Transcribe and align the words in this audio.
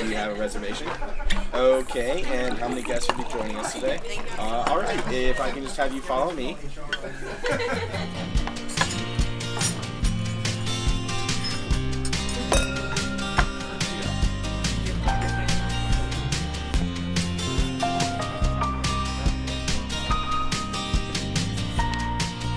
do 0.00 0.08
you 0.08 0.16
have 0.16 0.36
a 0.36 0.40
reservation? 0.40 0.88
Okay, 1.54 2.22
and 2.26 2.58
how 2.58 2.68
many 2.68 2.82
guests 2.82 3.10
will 3.10 3.24
be 3.24 3.30
joining 3.30 3.56
us 3.56 3.72
today? 3.72 3.98
Uh, 4.38 4.64
all 4.68 4.78
right, 4.78 5.12
if 5.12 5.40
I 5.40 5.50
can 5.50 5.62
just 5.62 5.76
have 5.76 5.94
you 5.94 6.02
follow 6.02 6.32
me. 6.32 6.56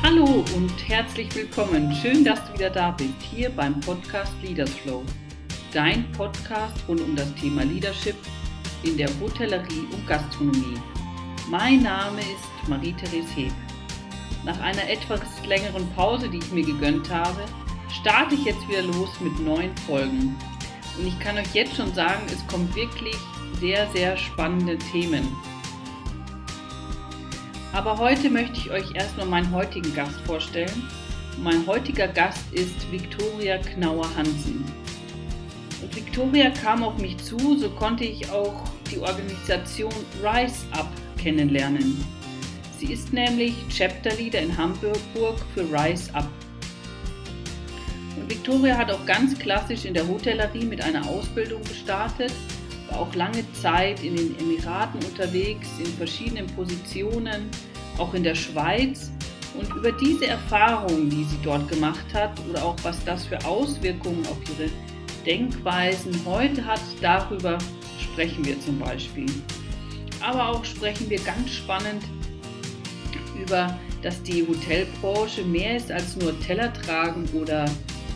Hallo 0.04 0.44
und 0.56 0.90
herzlich 0.90 1.34
willkommen. 1.36 1.94
Schön, 2.02 2.26
dass 2.26 2.46
du 2.48 2.54
wieder 2.56 2.70
da 2.70 2.92
bist, 2.92 3.14
hier 3.22 3.50
beim 3.50 3.80
Podcast 3.80 4.34
Leaders 4.42 4.72
Flow. 4.72 5.06
Dein 5.72 6.12
Podcast 6.14 6.76
rund 6.88 7.00
um 7.02 7.16
das 7.16 7.32
Thema 7.36 7.64
Leadership 7.64 8.16
in 8.82 8.98
der 8.98 9.08
Hotellerie 9.20 9.86
und 9.92 10.08
Gastronomie. 10.08 10.80
Mein 11.48 11.84
Name 11.84 12.22
ist 12.22 12.68
Marie-Therese 12.68 13.36
Heb. 13.36 13.52
Nach 14.44 14.60
einer 14.62 14.90
etwas 14.90 15.22
längeren 15.46 15.88
Pause, 15.94 16.28
die 16.28 16.40
ich 16.40 16.52
mir 16.52 16.66
gegönnt 16.66 17.12
habe, 17.12 17.46
starte 18.02 18.34
ich 18.34 18.46
jetzt 18.46 18.68
wieder 18.68 18.82
los 18.82 19.12
mit 19.20 19.40
neuen 19.42 19.78
Folgen. 19.86 20.36
Und 20.98 21.06
ich 21.06 21.20
kann 21.20 21.38
euch 21.38 21.54
jetzt 21.54 21.76
schon 21.76 21.94
sagen, 21.94 22.24
es 22.34 22.48
kommen 22.48 22.74
wirklich 22.74 23.18
sehr, 23.60 23.88
sehr 23.92 24.18
spannende 24.18 24.76
Themen. 24.92 25.28
Aber 27.74 27.96
heute 28.00 28.32
möchte 28.32 28.58
ich 28.58 28.72
euch 28.72 28.96
erstmal 28.96 29.28
meinen 29.28 29.54
heutigen 29.54 29.94
Gast 29.94 30.20
vorstellen. 30.22 30.90
Mein 31.44 31.68
heutiger 31.68 32.08
Gast 32.08 32.52
ist 32.54 32.92
Viktoria 32.92 33.60
Knauer-Hansen. 33.60 34.89
Und 35.90 35.96
Viktoria 35.96 36.52
kam 36.52 36.84
auf 36.84 37.00
mich 37.00 37.18
zu, 37.18 37.58
so 37.58 37.68
konnte 37.72 38.04
ich 38.04 38.30
auch 38.30 38.64
die 38.92 39.00
Organisation 39.00 39.92
Rise 40.24 40.68
Up 40.74 40.88
kennenlernen. 41.18 42.06
Sie 42.78 42.94
ist 42.94 43.12
nämlich 43.12 43.56
Chapter 43.76 44.14
Leader 44.14 44.40
in 44.40 44.56
Hamburg 44.56 45.00
für 45.56 45.62
Rise 45.62 46.14
Up. 46.14 46.30
Und 48.16 48.30
Viktoria 48.30 48.78
hat 48.78 48.92
auch 48.92 49.04
ganz 49.08 49.38
klassisch 49.40 49.86
in 49.86 49.96
der 49.96 50.08
Hotellerie 50.08 50.64
mit 50.66 50.80
einer 50.80 51.04
Ausbildung 51.08 51.64
gestartet, 51.64 52.34
war 52.92 53.00
auch 53.00 53.16
lange 53.16 53.44
Zeit 53.54 54.04
in 54.04 54.16
den 54.16 54.38
Emiraten 54.38 55.04
unterwegs, 55.04 55.70
in 55.80 55.88
verschiedenen 55.88 56.46
Positionen, 56.56 57.50
auch 57.98 58.14
in 58.14 58.24
der 58.24 58.36
Schweiz. 58.36 59.12
Und 59.60 59.68
über 59.76 59.92
diese 59.92 60.28
Erfahrungen, 60.28 61.10
die 61.10 61.24
sie 61.24 61.40
dort 61.42 61.68
gemacht 61.68 62.06
hat 62.14 62.40
oder 62.48 62.64
auch 62.64 62.76
was 62.84 63.04
das 63.06 63.26
für 63.26 63.44
Auswirkungen 63.44 64.24
auf 64.28 64.38
ihre 64.52 64.70
Denkweisen 65.26 66.14
heute 66.26 66.66
hat, 66.66 66.82
darüber 67.02 67.58
sprechen 68.00 68.44
wir 68.46 68.60
zum 68.62 68.80
Beispiel. 68.80 69.28
Aber 70.22 70.50
auch 70.50 70.66
sprechen 70.66 71.10
wir 71.10 71.20
ganz 71.20 71.52
spannend 71.52 72.04
über, 73.40 73.78
dass 74.02 74.22
die 74.24 74.46
Hotelbranche 74.46 75.44
mehr 75.44 75.78
ist 75.78 75.92
als 75.92 76.16
nur 76.18 76.38
Teller 76.42 76.74
tragen 76.74 77.28
oder 77.34 77.66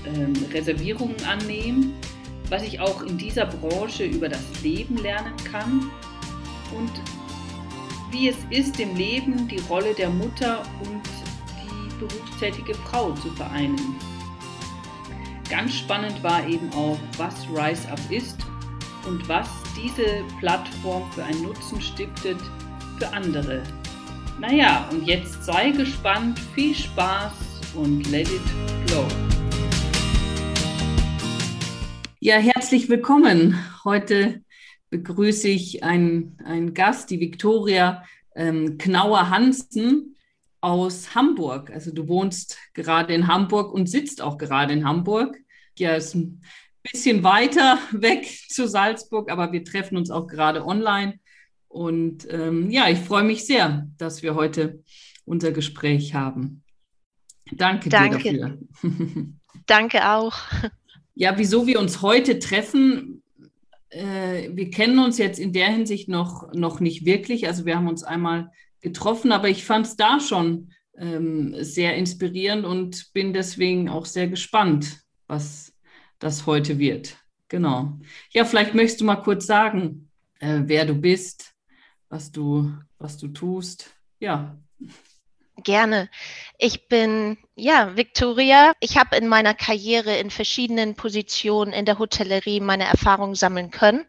ähm, 0.05 0.33
Reservierungen 0.51 1.15
annehmen, 1.25 1.93
was 2.49 2.63
ich 2.63 2.79
auch 2.79 3.01
in 3.03 3.17
dieser 3.17 3.45
Branche 3.45 4.03
über 4.05 4.29
das 4.29 4.41
Leben 4.61 4.97
lernen 4.97 5.33
kann 5.49 5.89
und 6.75 6.91
wie 8.11 8.29
es 8.29 8.37
ist, 8.51 8.79
im 8.79 8.95
Leben 8.95 9.47
die 9.47 9.59
Rolle 9.69 9.93
der 9.93 10.09
Mutter 10.09 10.61
und 10.81 11.01
die 11.63 11.95
berufstätige 11.99 12.75
Frau 12.75 13.11
zu 13.13 13.31
vereinen. 13.31 13.95
Ganz 15.53 15.75
spannend 15.75 16.23
war 16.23 16.47
eben 16.47 16.67
auch, 16.73 16.97
was 17.15 17.47
Rise 17.47 17.87
Up 17.87 17.99
ist 18.09 18.37
und 19.05 19.29
was 19.29 19.47
diese 19.77 20.25
Plattform 20.39 21.11
für 21.11 21.23
einen 21.23 21.43
Nutzen 21.43 21.79
stiftet 21.79 22.39
für 22.97 23.07
andere. 23.13 23.61
Naja, 24.39 24.89
und 24.91 25.05
jetzt 25.05 25.43
sei 25.43 25.69
gespannt, 25.69 26.39
viel 26.55 26.73
Spaß 26.73 27.33
und 27.75 28.09
let 28.09 28.27
it 28.29 28.41
flow. 28.87 29.05
Ja, 32.19 32.37
herzlich 32.37 32.89
willkommen. 32.89 33.55
Heute 33.83 34.41
begrüße 34.89 35.49
ich 35.49 35.83
einen, 35.83 36.35
einen 36.43 36.73
Gast, 36.73 37.11
die 37.11 37.19
Viktoria 37.19 38.03
ähm, 38.35 38.79
Knauer-Hansen 38.79 40.15
aus 40.61 41.13
Hamburg. 41.13 41.69
Also 41.69 41.91
du 41.91 42.07
wohnst 42.07 42.57
gerade 42.73 43.13
in 43.13 43.27
Hamburg 43.27 43.71
und 43.71 43.87
sitzt 43.87 44.19
auch 44.19 44.39
gerade 44.39 44.73
in 44.73 44.83
Hamburg. 44.83 45.42
Ja, 45.77 45.95
ist 45.95 46.15
ein 46.15 46.41
bisschen 46.83 47.23
weiter 47.23 47.79
weg 47.91 48.27
zu 48.49 48.67
Salzburg, 48.67 49.31
aber 49.31 49.51
wir 49.51 49.63
treffen 49.63 49.97
uns 49.97 50.11
auch 50.11 50.27
gerade 50.27 50.65
online. 50.65 51.19
Und 51.67 52.27
ähm, 52.29 52.69
ja, 52.69 52.89
ich 52.89 52.99
freue 52.99 53.23
mich 53.23 53.45
sehr, 53.45 53.87
dass 53.97 54.21
wir 54.21 54.35
heute 54.35 54.83
unser 55.25 55.51
Gespräch 55.51 56.13
haben. 56.13 56.63
Danke, 57.51 57.89
Danke. 57.89 58.17
dir 58.17 58.39
dafür. 58.39 58.57
Danke 59.65 60.09
auch. 60.09 60.35
Ja, 61.15 61.37
wieso 61.37 61.67
wir 61.67 61.79
uns 61.79 62.01
heute 62.01 62.39
treffen, 62.39 63.23
äh, 63.89 64.49
wir 64.53 64.69
kennen 64.71 64.99
uns 64.99 65.17
jetzt 65.17 65.39
in 65.39 65.53
der 65.53 65.71
Hinsicht 65.71 66.09
noch, 66.09 66.51
noch 66.53 66.79
nicht 66.79 67.05
wirklich. 67.05 67.47
Also 67.47 67.65
wir 67.65 67.75
haben 67.75 67.87
uns 67.87 68.03
einmal 68.03 68.51
getroffen, 68.81 69.31
aber 69.31 69.49
ich 69.49 69.63
fand 69.63 69.87
es 69.87 69.95
da 69.95 70.19
schon 70.19 70.71
ähm, 70.97 71.55
sehr 71.59 71.95
inspirierend 71.95 72.65
und 72.65 73.13
bin 73.13 73.33
deswegen 73.33 73.89
auch 73.89 74.05
sehr 74.05 74.27
gespannt, 74.27 75.02
was 75.27 75.73
das 76.19 76.45
heute 76.45 76.79
wird. 76.79 77.17
Genau. 77.49 77.99
Ja, 78.31 78.45
vielleicht 78.45 78.73
möchtest 78.73 79.01
du 79.01 79.05
mal 79.05 79.17
kurz 79.17 79.45
sagen, 79.45 80.09
äh, 80.39 80.61
wer 80.63 80.85
du 80.85 80.95
bist, 80.95 81.53
was 82.09 82.31
du, 82.31 82.71
was 82.97 83.17
du 83.17 83.27
tust. 83.27 83.93
Ja. 84.19 84.57
Gerne. 85.57 86.09
Ich 86.57 86.87
bin 86.87 87.37
ja 87.55 87.95
Victoria. 87.95 88.73
Ich 88.79 88.97
habe 88.97 89.15
in 89.17 89.27
meiner 89.27 89.53
Karriere 89.53 90.17
in 90.17 90.31
verschiedenen 90.31 90.95
Positionen 90.95 91.73
in 91.73 91.85
der 91.85 91.99
Hotellerie 91.99 92.59
meine 92.59 92.85
Erfahrungen 92.85 93.35
sammeln 93.35 93.69
können. 93.69 94.05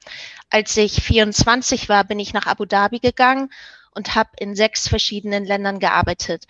Als 0.48 0.76
ich 0.76 1.02
24 1.02 1.88
war, 1.88 2.04
bin 2.04 2.18
ich 2.18 2.32
nach 2.32 2.46
Abu 2.46 2.64
Dhabi 2.64 2.98
gegangen 2.98 3.50
und 3.94 4.14
habe 4.14 4.30
in 4.38 4.56
sechs 4.56 4.88
verschiedenen 4.88 5.44
Ländern 5.44 5.80
gearbeitet 5.80 6.46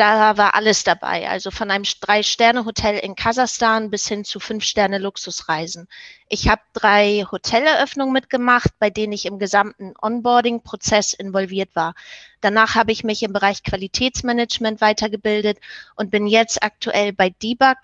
da 0.00 0.38
war 0.38 0.54
alles 0.54 0.82
dabei. 0.82 1.28
Also 1.28 1.50
von 1.50 1.70
einem 1.70 1.84
Drei-Sterne-Hotel 1.84 2.96
in 3.00 3.14
Kasachstan 3.14 3.90
bis 3.90 4.08
hin 4.08 4.24
zu 4.24 4.40
Fünf-Sterne-Luxusreisen. 4.40 5.88
Ich 6.26 6.48
habe 6.48 6.62
drei 6.72 7.26
Hoteleröffnungen 7.30 8.14
mitgemacht, 8.14 8.70
bei 8.78 8.88
denen 8.88 9.12
ich 9.12 9.26
im 9.26 9.38
gesamten 9.38 9.92
Onboarding-Prozess 10.00 11.12
involviert 11.12 11.76
war. 11.76 11.94
Danach 12.40 12.76
habe 12.76 12.92
ich 12.92 13.04
mich 13.04 13.22
im 13.22 13.34
Bereich 13.34 13.62
Qualitätsmanagement 13.62 14.80
weitergebildet 14.80 15.58
und 15.96 16.10
bin 16.10 16.26
jetzt 16.26 16.62
aktuell 16.62 17.12
bei 17.12 17.28
Debug 17.28 17.76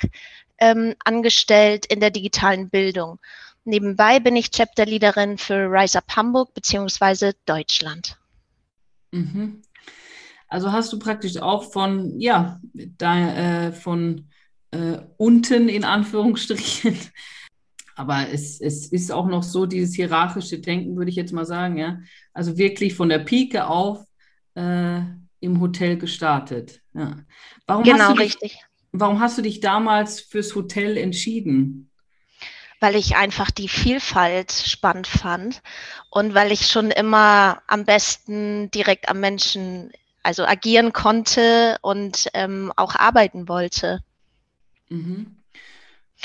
ähm, 0.56 0.94
angestellt 1.04 1.84
in 1.84 2.00
der 2.00 2.10
digitalen 2.10 2.70
Bildung. 2.70 3.18
Nebenbei 3.64 4.20
bin 4.20 4.36
ich 4.36 4.52
Chapter-Leaderin 4.52 5.36
für 5.36 5.70
Rise 5.70 5.98
Up 5.98 6.16
Hamburg 6.16 6.54
beziehungsweise 6.54 7.34
Deutschland. 7.44 8.16
Mhm. 9.10 9.65
Also 10.48 10.72
hast 10.72 10.92
du 10.92 10.98
praktisch 10.98 11.38
auch 11.38 11.72
von, 11.72 12.20
ja, 12.20 12.60
da, 12.72 13.66
äh, 13.66 13.72
von 13.72 14.28
äh, 14.70 14.98
unten 15.16 15.68
in 15.68 15.84
Anführungsstrichen. 15.84 16.96
Aber 17.96 18.28
es, 18.30 18.60
es 18.60 18.86
ist 18.86 19.10
auch 19.10 19.26
noch 19.26 19.42
so 19.42 19.64
dieses 19.64 19.94
hierarchische 19.94 20.58
Denken, 20.58 20.96
würde 20.96 21.10
ich 21.10 21.16
jetzt 21.16 21.32
mal 21.32 21.46
sagen, 21.46 21.78
ja. 21.78 22.00
Also 22.34 22.58
wirklich 22.58 22.94
von 22.94 23.08
der 23.08 23.20
Pike 23.20 23.66
auf 23.66 24.04
äh, 24.54 25.00
im 25.40 25.60
Hotel 25.60 25.96
gestartet. 25.96 26.82
Ja. 26.92 27.16
Warum 27.66 27.84
genau, 27.84 28.12
dich, 28.12 28.20
richtig. 28.20 28.58
Warum 28.92 29.20
hast 29.20 29.38
du 29.38 29.42
dich 29.42 29.60
damals 29.60 30.20
fürs 30.20 30.54
Hotel 30.54 30.96
entschieden? 30.96 31.90
weil 32.80 32.94
ich 32.94 33.16
einfach 33.16 33.50
die 33.50 33.68
Vielfalt 33.68 34.52
spannend 34.52 35.06
fand 35.06 35.62
und 36.10 36.34
weil 36.34 36.52
ich 36.52 36.66
schon 36.66 36.90
immer 36.90 37.62
am 37.66 37.84
besten 37.84 38.70
direkt 38.70 39.08
am 39.08 39.20
Menschen 39.20 39.90
also 40.26 40.44
agieren 40.44 40.92
konnte 40.92 41.78
und 41.82 42.28
ähm, 42.34 42.72
auch 42.76 42.96
arbeiten 42.96 43.48
wollte. 43.48 44.00
Mhm. 44.88 45.36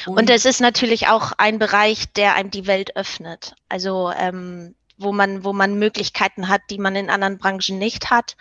Und, 0.06 0.18
und, 0.18 0.30
es 0.30 0.46
ist 0.46 0.60
natürlich 0.60 1.08
auch 1.08 1.34
ein 1.38 1.60
Bereich, 1.60 2.12
der 2.14 2.36
einem 2.36 2.50
die 2.50 2.66
Welt 2.66 2.96
öffnet. 2.96 3.56
Also 3.70 4.12
ähm, 4.18 4.74
wo 4.98 5.12
man, 5.12 5.44
wo 5.44 5.54
man 5.54 5.78
Möglichkeiten 5.78 6.48
hat, 6.48 6.62
die 6.70 6.78
man 6.78 6.96
in 6.96 7.10
anderen 7.10 7.38
Branchen 7.38 7.78
nicht 7.78 8.10
hat. 8.10 8.38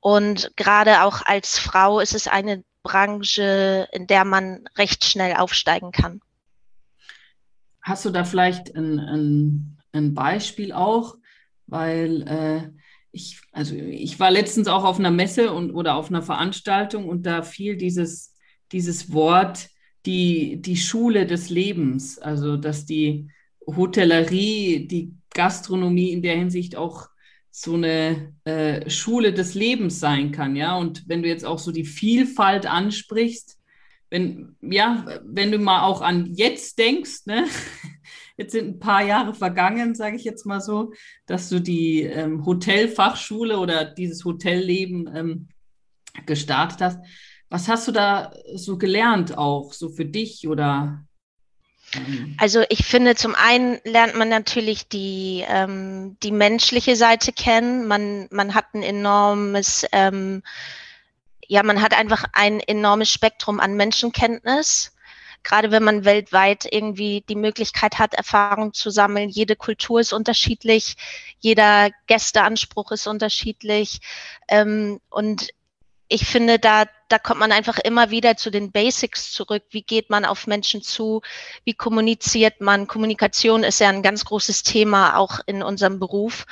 Und 0.00 0.52
gerade 0.56 1.02
auch 1.02 1.22
als 1.24 1.58
Frau 1.58 1.98
ist 1.98 2.14
es 2.14 2.28
eine 2.28 2.62
Branche, 2.82 3.88
in 3.92 4.06
der 4.06 4.24
man 4.24 4.68
recht 4.76 5.04
schnell 5.04 5.34
aufsteigen 5.34 5.90
kann. 5.90 6.20
Hast 7.82 8.04
du 8.04 8.10
da 8.10 8.24
vielleicht 8.24 8.74
ein, 8.76 9.00
ein, 9.00 9.78
ein 9.92 10.14
Beispiel 10.14 10.72
auch? 10.72 11.16
Weil 11.66 12.22
äh, 12.28 12.85
ich, 13.16 13.40
also 13.50 13.74
ich 13.74 14.20
war 14.20 14.30
letztens 14.30 14.68
auch 14.68 14.84
auf 14.84 14.98
einer 14.98 15.10
Messe 15.10 15.52
und, 15.52 15.72
oder 15.72 15.96
auf 15.96 16.10
einer 16.10 16.22
Veranstaltung 16.22 17.08
und 17.08 17.26
da 17.26 17.42
fiel 17.42 17.76
dieses, 17.76 18.34
dieses 18.72 19.12
Wort, 19.12 19.68
die, 20.04 20.62
die 20.62 20.76
Schule 20.76 21.26
des 21.26 21.50
Lebens, 21.50 22.18
also 22.18 22.56
dass 22.56 22.86
die 22.86 23.28
Hotellerie, 23.66 24.86
die 24.86 25.14
Gastronomie 25.34 26.12
in 26.12 26.22
der 26.22 26.36
Hinsicht 26.36 26.76
auch 26.76 27.08
so 27.50 27.74
eine 27.74 28.34
äh, 28.44 28.88
Schule 28.90 29.32
des 29.32 29.54
Lebens 29.54 29.98
sein 29.98 30.30
kann, 30.30 30.56
ja. 30.56 30.76
Und 30.76 31.08
wenn 31.08 31.22
du 31.22 31.28
jetzt 31.28 31.44
auch 31.44 31.58
so 31.58 31.72
die 31.72 31.86
Vielfalt 31.86 32.66
ansprichst, 32.66 33.58
wenn, 34.10 34.56
ja, 34.60 35.20
wenn 35.24 35.50
du 35.50 35.58
mal 35.58 35.82
auch 35.82 36.02
an 36.02 36.34
jetzt 36.34 36.78
denkst, 36.78 37.24
ne? 37.26 37.46
Jetzt 38.36 38.52
sind 38.52 38.68
ein 38.68 38.78
paar 38.78 39.02
Jahre 39.02 39.34
vergangen, 39.34 39.94
sage 39.94 40.16
ich 40.16 40.24
jetzt 40.24 40.46
mal 40.46 40.60
so, 40.60 40.92
dass 41.26 41.48
du 41.48 41.60
die 41.60 42.02
ähm, 42.02 42.44
Hotelfachschule 42.44 43.58
oder 43.58 43.84
dieses 43.84 44.24
Hotelleben 44.24 45.10
ähm, 45.14 45.48
gestartet 46.26 46.80
hast. 46.80 46.98
Was 47.48 47.68
hast 47.68 47.88
du 47.88 47.92
da 47.92 48.32
so 48.54 48.76
gelernt 48.76 49.38
auch, 49.38 49.72
so 49.72 49.88
für 49.88 50.04
dich 50.04 50.48
oder 50.48 51.06
Mhm. 51.94 52.36
Also 52.38 52.64
ich 52.68 52.84
finde, 52.84 53.14
zum 53.14 53.34
einen 53.34 53.78
lernt 53.84 54.16
man 54.16 54.28
natürlich 54.28 54.88
die, 54.88 55.44
ähm, 55.48 56.16
die 56.22 56.32
menschliche 56.32 56.96
Seite 56.96 57.32
kennen. 57.32 57.86
Man, 57.86 58.28
man 58.30 58.54
hat 58.54 58.74
ein 58.74 58.82
enormes, 58.82 59.86
ähm, 59.92 60.42
ja, 61.46 61.62
man 61.62 61.80
hat 61.80 61.96
einfach 61.96 62.24
ein 62.32 62.60
enormes 62.60 63.10
Spektrum 63.10 63.60
an 63.60 63.74
Menschenkenntnis. 63.76 64.92
Gerade 65.46 65.70
wenn 65.70 65.84
man 65.84 66.04
weltweit 66.04 66.66
irgendwie 66.68 67.22
die 67.28 67.36
Möglichkeit 67.36 68.00
hat, 68.00 68.14
Erfahrung 68.14 68.72
zu 68.72 68.90
sammeln. 68.90 69.28
Jede 69.28 69.54
Kultur 69.54 70.00
ist 70.00 70.12
unterschiedlich, 70.12 70.96
jeder 71.38 71.90
Gästeanspruch 72.08 72.90
ist 72.90 73.06
unterschiedlich. 73.06 74.00
Ähm, 74.48 75.00
und 75.08 75.50
ich 76.08 76.26
finde, 76.26 76.58
da, 76.58 76.86
da 77.08 77.20
kommt 77.20 77.38
man 77.38 77.52
einfach 77.52 77.78
immer 77.78 78.10
wieder 78.10 78.36
zu 78.36 78.50
den 78.50 78.72
Basics 78.72 79.30
zurück. 79.30 79.62
Wie 79.70 79.82
geht 79.82 80.10
man 80.10 80.24
auf 80.24 80.48
Menschen 80.48 80.82
zu? 80.82 81.22
Wie 81.64 81.74
kommuniziert 81.74 82.60
man? 82.60 82.88
Kommunikation 82.88 83.62
ist 83.62 83.78
ja 83.78 83.88
ein 83.88 84.02
ganz 84.02 84.24
großes 84.24 84.64
Thema 84.64 85.16
auch 85.16 85.38
in 85.46 85.62
unserem 85.62 86.00
Beruf. 86.00 86.44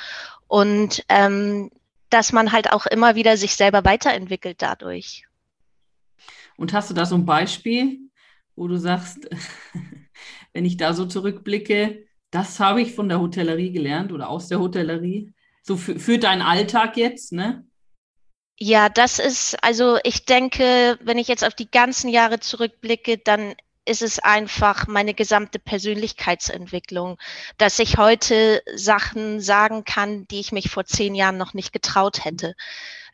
Und 0.47 1.03
ähm, 1.09 1.69
dass 2.09 2.31
man 2.31 2.53
halt 2.53 2.71
auch 2.71 2.85
immer 2.85 3.15
wieder 3.15 3.35
sich 3.35 3.57
selber 3.57 3.83
weiterentwickelt 3.83 4.61
dadurch. 4.61 5.27
Und 6.55 6.71
hast 6.71 6.89
du 6.89 6.93
da 6.93 7.05
so 7.05 7.15
ein 7.15 7.25
Beispiel, 7.25 7.99
wo 8.55 8.67
du 8.67 8.77
sagst, 8.77 9.29
wenn 10.53 10.65
ich 10.65 10.77
da 10.77 10.93
so 10.93 11.05
zurückblicke, 11.05 12.05
das 12.31 12.59
habe 12.59 12.81
ich 12.81 12.93
von 12.93 13.09
der 13.09 13.19
Hotellerie 13.19 13.71
gelernt 13.71 14.11
oder 14.11 14.29
aus 14.29 14.47
der 14.47 14.59
Hotellerie? 14.59 15.33
So 15.61 15.77
für, 15.77 15.99
für 15.99 16.19
deinen 16.19 16.41
Alltag 16.41 16.97
jetzt, 16.97 17.31
ne? 17.31 17.65
Ja, 18.57 18.87
das 18.87 19.19
ist, 19.19 19.61
also 19.63 19.97
ich 20.03 20.25
denke, 20.25 20.97
wenn 21.01 21.17
ich 21.17 21.27
jetzt 21.27 21.43
auf 21.43 21.53
die 21.53 21.69
ganzen 21.69 22.09
Jahre 22.09 22.39
zurückblicke, 22.39 23.17
dann 23.17 23.55
ist 23.85 24.01
es 24.01 24.19
einfach 24.19 24.87
meine 24.87 25.13
gesamte 25.13 25.59
Persönlichkeitsentwicklung, 25.59 27.17
dass 27.57 27.79
ich 27.79 27.97
heute 27.97 28.63
Sachen 28.75 29.41
sagen 29.41 29.83
kann, 29.83 30.27
die 30.27 30.39
ich 30.39 30.51
mich 30.51 30.69
vor 30.69 30.85
zehn 30.85 31.15
Jahren 31.15 31.37
noch 31.37 31.53
nicht 31.53 31.71
getraut 31.71 32.25
hätte. 32.25 32.55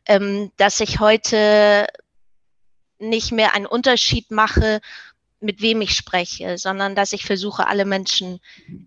Ähm, 0.05 0.51
dass 0.57 0.79
ich 0.79 0.99
heute 0.99 1.87
nicht 2.99 3.31
mehr 3.31 3.53
einen 3.53 3.65
Unterschied 3.65 4.31
mache, 4.31 4.79
mit 5.41 5.61
wem 5.61 5.81
ich 5.81 5.95
spreche, 5.95 6.57
sondern 6.57 6.95
dass 6.95 7.13
ich 7.13 7.25
versuche, 7.25 7.67
alle 7.67 7.85
Menschen 7.85 8.39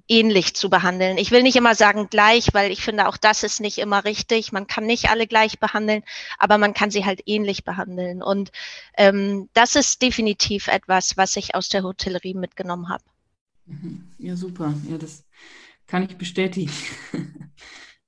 ähnlich 0.08 0.54
zu 0.54 0.70
behandeln. 0.70 1.18
Ich 1.18 1.30
will 1.30 1.42
nicht 1.42 1.56
immer 1.56 1.74
sagen 1.74 2.08
gleich, 2.08 2.54
weil 2.54 2.70
ich 2.70 2.80
finde, 2.80 3.08
auch 3.08 3.16
das 3.16 3.42
ist 3.42 3.60
nicht 3.60 3.78
immer 3.78 4.04
richtig. 4.04 4.52
Man 4.52 4.66
kann 4.66 4.86
nicht 4.86 5.10
alle 5.10 5.26
gleich 5.26 5.58
behandeln, 5.58 6.02
aber 6.38 6.58
man 6.58 6.72
kann 6.72 6.90
sie 6.90 7.04
halt 7.04 7.22
ähnlich 7.26 7.64
behandeln. 7.64 8.22
Und 8.22 8.52
ähm, 8.96 9.48
das 9.52 9.74
ist 9.74 10.00
definitiv 10.00 10.68
etwas, 10.68 11.16
was 11.16 11.36
ich 11.36 11.54
aus 11.54 11.68
der 11.68 11.82
Hotellerie 11.82 12.34
mitgenommen 12.34 12.88
habe. 12.88 13.04
Mhm. 13.66 14.12
Ja, 14.18 14.36
super. 14.36 14.74
Ja, 14.88 14.98
das 14.98 15.24
kann 15.86 16.04
ich 16.04 16.16
bestätigen. 16.16 16.72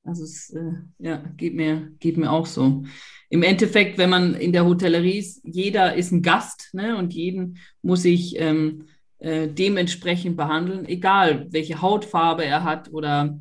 Also 0.06 0.22
es 0.22 0.50
äh, 0.50 0.72
ja, 0.98 1.16
geht, 1.36 1.54
mir, 1.54 1.90
geht 1.98 2.16
mir 2.16 2.30
auch 2.30 2.46
so 2.46 2.84
im 3.28 3.42
Endeffekt, 3.42 3.98
wenn 3.98 4.10
man 4.10 4.34
in 4.34 4.52
der 4.52 4.64
Hotellerie 4.64 5.18
ist, 5.18 5.40
jeder 5.44 5.94
ist 5.94 6.12
ein 6.12 6.22
Gast 6.22 6.70
ne, 6.72 6.96
und 6.96 7.12
jeden 7.12 7.58
muss 7.82 8.04
ich 8.04 8.38
ähm, 8.38 8.86
äh, 9.18 9.48
dementsprechend 9.48 10.36
behandeln, 10.36 10.86
egal 10.86 11.46
welche 11.50 11.80
Hautfarbe 11.80 12.44
er 12.44 12.64
hat 12.64 12.92
oder 12.92 13.38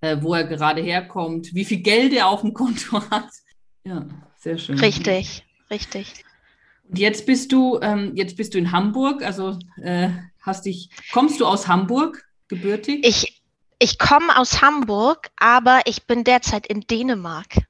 äh, 0.00 0.16
wo 0.20 0.34
er 0.34 0.44
gerade 0.44 0.82
herkommt, 0.82 1.54
wie 1.54 1.64
viel 1.64 1.80
Geld 1.80 2.12
er 2.12 2.28
auf 2.28 2.40
dem 2.40 2.54
Konto 2.54 3.00
hat. 3.10 3.28
Ja, 3.84 4.06
sehr 4.38 4.58
schön. 4.58 4.78
Richtig, 4.78 5.44
richtig. 5.70 6.24
Und 6.88 6.98
jetzt 6.98 7.26
bist 7.26 7.52
du, 7.52 7.78
ähm, 7.80 8.12
jetzt 8.14 8.36
bist 8.36 8.54
du 8.54 8.58
in 8.58 8.72
Hamburg, 8.72 9.22
also 9.22 9.58
äh, 9.82 10.10
hast 10.40 10.64
dich, 10.64 10.90
kommst 11.12 11.40
du 11.40 11.46
aus 11.46 11.68
Hamburg 11.68 12.24
gebürtig? 12.48 13.06
Ich, 13.06 13.42
ich 13.78 13.98
komme 13.98 14.38
aus 14.38 14.62
Hamburg, 14.62 15.28
aber 15.36 15.82
ich 15.84 16.06
bin 16.06 16.24
derzeit 16.24 16.66
in 16.66 16.80
Dänemark. 16.80 17.67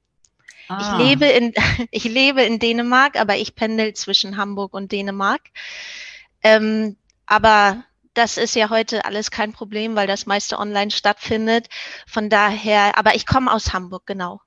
Ah. 0.68 0.98
Ich, 1.00 1.06
lebe 1.06 1.26
in, 1.26 1.54
ich 1.90 2.04
lebe 2.04 2.42
in 2.42 2.58
Dänemark, 2.58 3.18
aber 3.18 3.36
ich 3.36 3.54
pendel 3.54 3.94
zwischen 3.94 4.36
Hamburg 4.36 4.74
und 4.74 4.92
Dänemark. 4.92 5.42
Ähm, 6.42 6.96
aber 7.26 7.84
das 8.14 8.36
ist 8.36 8.56
ja 8.56 8.70
heute 8.70 9.04
alles 9.04 9.30
kein 9.30 9.52
Problem, 9.52 9.94
weil 9.94 10.06
das 10.06 10.26
meiste 10.26 10.58
online 10.58 10.90
stattfindet. 10.90 11.68
Von 12.06 12.30
daher, 12.30 12.98
aber 12.98 13.14
ich 13.14 13.26
komme 13.26 13.52
aus 13.52 13.72
Hamburg, 13.72 14.06
genau. 14.06 14.40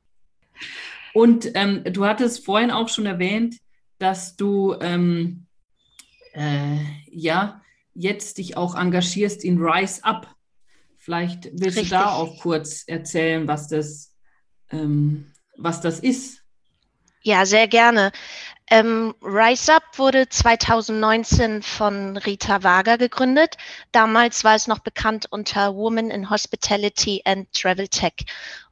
Und 1.13 1.51
ähm, 1.55 1.83
du 1.85 2.05
hattest 2.05 2.45
vorhin 2.45 2.71
auch 2.71 2.89
schon 2.89 3.05
erwähnt, 3.05 3.55
dass 3.97 4.35
du 4.35 4.75
ähm, 4.79 5.45
äh, 6.33 6.77
ja 7.09 7.61
jetzt 7.93 8.37
dich 8.37 8.57
auch 8.57 8.75
engagierst 8.75 9.43
in 9.43 9.61
Rise 9.61 10.03
Up. 10.03 10.33
Vielleicht 10.97 11.45
willst 11.45 11.77
Richtig. 11.77 11.89
du 11.89 11.95
da 11.95 12.11
auch 12.11 12.39
kurz 12.39 12.83
erzählen, 12.87 13.47
was 13.47 13.67
das 13.67 14.15
ähm, 14.69 15.30
was 15.63 15.81
das 15.81 15.99
ist. 15.99 16.41
Ja, 17.23 17.45
sehr 17.45 17.67
gerne. 17.67 18.11
Ähm, 18.69 19.13
Rise 19.21 19.75
Up 19.75 19.83
wurde 19.97 20.29
2019 20.29 21.61
von 21.61 22.17
Rita 22.17 22.63
Wager 22.63 22.97
gegründet. 22.97 23.57
Damals 23.91 24.43
war 24.43 24.55
es 24.55 24.67
noch 24.67 24.79
bekannt 24.79 25.27
unter 25.29 25.75
Women 25.75 26.09
in 26.09 26.29
Hospitality 26.29 27.21
and 27.25 27.51
Travel 27.53 27.89
Tech. 27.89 28.13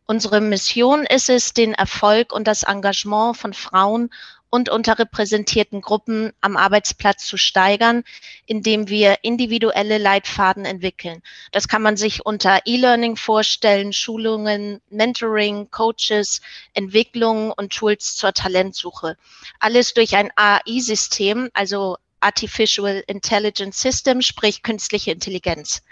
Unsere 0.05 0.41
Mission 0.41 1.05
ist 1.05 1.29
es, 1.29 1.53
den 1.53 1.73
Erfolg 1.73 2.33
und 2.33 2.47
das 2.47 2.63
Engagement 2.63 3.37
von 3.37 3.53
Frauen 3.53 4.09
und 4.49 4.69
unterrepräsentierten 4.69 5.81
Gruppen 5.81 6.31
am 6.41 6.57
Arbeitsplatz 6.57 7.25
zu 7.25 7.37
steigern, 7.37 8.03
indem 8.45 8.89
wir 8.89 9.19
individuelle 9.21 9.97
Leitfaden 9.97 10.65
entwickeln. 10.65 11.21
Das 11.51 11.67
kann 11.67 11.81
man 11.81 11.97
sich 11.97 12.25
unter 12.25 12.61
E-Learning 12.65 13.15
vorstellen, 13.15 13.93
Schulungen, 13.93 14.81
Mentoring, 14.89 15.69
Coaches, 15.69 16.41
Entwicklungen 16.73 17.51
und 17.51 17.73
Tools 17.73 18.15
zur 18.15 18.33
Talentsuche. 18.33 19.17
Alles 19.59 19.93
durch 19.93 20.15
ein 20.15 20.31
AI-System, 20.35 21.49
also 21.53 21.97
Artificial 22.19 23.03
Intelligence 23.07 23.79
System, 23.79 24.21
sprich 24.21 24.63
künstliche 24.63 25.11
Intelligenz. 25.11 25.83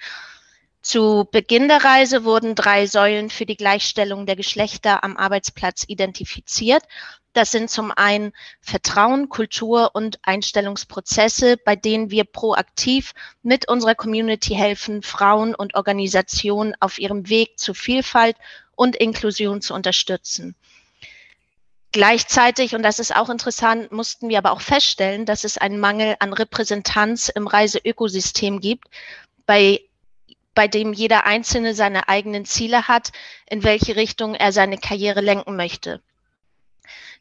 Zu 0.81 1.27
Beginn 1.31 1.67
der 1.67 1.83
Reise 1.83 2.23
wurden 2.23 2.55
drei 2.55 2.87
Säulen 2.87 3.29
für 3.29 3.45
die 3.45 3.57
Gleichstellung 3.57 4.25
der 4.25 4.37
Geschlechter 4.37 5.03
am 5.03 5.17
Arbeitsplatz 5.17 5.83
identifiziert. 5.87 6.83
Das 7.37 7.51
sind 7.51 7.69
zum 7.69 7.91
einen 7.95 8.33
Vertrauen, 8.61 9.29
Kultur 9.29 9.91
und 9.93 10.17
Einstellungsprozesse, 10.23 11.57
bei 11.57 11.75
denen 11.75 12.09
wir 12.09 12.23
proaktiv 12.23 13.13
mit 13.43 13.69
unserer 13.69 13.93
Community 13.93 14.55
helfen, 14.55 15.03
Frauen 15.03 15.53
und 15.53 15.75
Organisationen 15.75 16.73
auf 16.79 16.97
ihrem 16.97 17.29
Weg 17.29 17.59
zu 17.59 17.75
Vielfalt 17.75 18.37
und 18.75 18.95
Inklusion 18.95 19.61
zu 19.61 19.75
unterstützen. 19.75 20.55
Gleichzeitig, 21.91 22.73
und 22.73 22.81
das 22.81 22.97
ist 22.97 23.15
auch 23.15 23.29
interessant, 23.29 23.91
mussten 23.91 24.29
wir 24.29 24.39
aber 24.39 24.51
auch 24.51 24.61
feststellen, 24.61 25.27
dass 25.27 25.43
es 25.43 25.59
einen 25.59 25.79
Mangel 25.79 26.15
an 26.17 26.33
Repräsentanz 26.33 27.29
im 27.29 27.45
Reiseökosystem 27.45 28.61
gibt, 28.61 28.85
bei 29.45 29.81
bei 30.55 30.67
dem 30.67 30.91
jeder 30.91 31.27
Einzelne 31.27 31.75
seine 31.75 32.09
eigenen 32.09 32.45
Ziele 32.45 32.87
hat, 32.87 33.11
in 33.47 33.63
welche 33.63 33.95
Richtung 33.95 34.33
er 34.33 34.51
seine 34.51 34.79
Karriere 34.79 35.21
lenken 35.21 35.55
möchte. 35.55 36.01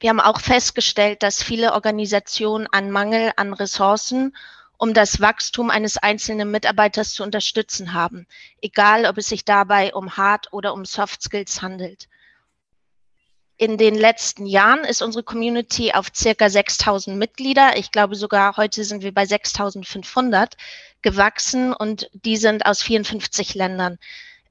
Wir 0.00 0.10
haben 0.10 0.20
auch 0.20 0.40
festgestellt, 0.40 1.22
dass 1.22 1.42
viele 1.42 1.72
Organisationen 1.72 2.66
an 2.70 2.90
Mangel 2.90 3.32
an 3.36 3.52
Ressourcen 3.52 4.34
um 4.78 4.92
das 4.92 5.20
Wachstum 5.20 5.70
eines 5.70 5.96
einzelnen 5.96 6.50
Mitarbeiters 6.50 7.12
zu 7.14 7.22
unterstützen 7.22 7.94
haben, 7.94 8.26
egal 8.60 9.06
ob 9.06 9.18
es 9.18 9.28
sich 9.28 9.44
dabei 9.44 9.94
um 9.94 10.16
Hard- 10.16 10.52
oder 10.52 10.74
um 10.74 10.84
Soft 10.84 11.22
Skills 11.22 11.62
handelt. 11.62 12.08
In 13.58 13.78
den 13.78 13.94
letzten 13.94 14.44
Jahren 14.44 14.84
ist 14.84 15.00
unsere 15.00 15.24
Community 15.24 15.92
auf 15.92 16.08
circa 16.14 16.50
6000 16.50 17.16
Mitglieder. 17.16 17.78
Ich 17.78 17.90
glaube 17.90 18.14
sogar 18.14 18.58
heute 18.58 18.84
sind 18.84 19.02
wir 19.02 19.14
bei 19.14 19.24
6500 19.24 20.58
gewachsen 21.00 21.72
und 21.72 22.10
die 22.12 22.36
sind 22.36 22.66
aus 22.66 22.82
54 22.82 23.54
Ländern. 23.54 23.98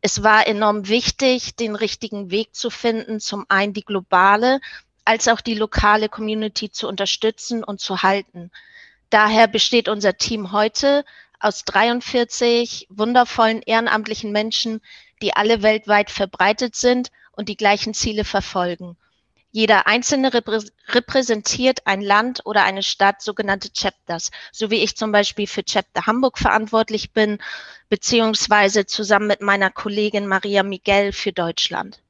Es 0.02 0.24
war 0.24 0.48
enorm 0.48 0.88
wichtig, 0.88 1.56
den 1.56 1.76
richtigen 1.76 2.32
Weg 2.32 2.56
zu 2.56 2.72
finden, 2.72 3.20
zum 3.20 3.46
einen 3.48 3.74
die 3.74 3.86
globale 3.86 4.60
als 5.06 5.28
auch 5.28 5.42
die 5.42 5.54
lokale 5.54 6.10
Community 6.10 6.72
zu 6.72 6.88
unterstützen 6.88 7.64
und 7.64 7.80
zu 7.80 8.02
halten. 8.02 8.52
Daher 9.10 9.48
besteht 9.48 9.88
unser 9.88 10.18
Team 10.18 10.52
heute 10.52 11.06
aus 11.40 11.64
43 11.64 12.88
wundervollen 12.90 13.62
ehrenamtlichen 13.62 14.32
Menschen, 14.32 14.82
die 15.22 15.36
alle 15.36 15.62
weltweit 15.62 16.10
verbreitet 16.10 16.76
sind 16.76 17.12
und 17.32 17.50
die 17.50 17.58
gleichen 17.58 17.94
Ziele 17.94 18.26
verfolgen. 18.26 18.98
Jeder 19.52 19.88
Einzelne 19.88 20.34
repräsentiert 20.34 21.80
ein 21.86 22.02
Land 22.02 22.42
oder 22.44 22.64
eine 22.64 22.84
Stadt, 22.84 23.22
sogenannte 23.22 23.70
Chapters, 23.72 24.32
so 24.52 24.70
wie 24.70 24.84
ich 24.84 24.98
zum 24.98 25.14
Beispiel 25.14 25.48
für 25.48 25.64
Chapter 25.64 26.06
Hamburg 26.08 26.38
verantwortlich 26.38 27.14
bin, 27.14 27.38
beziehungsweise 27.88 28.86
zusammen 28.86 29.28
mit 29.28 29.40
meiner 29.40 29.70
Kollegin 29.70 30.28
Maria 30.28 30.62
Miguel 30.64 31.14
für 31.14 31.32
Deutschland. 31.32 32.02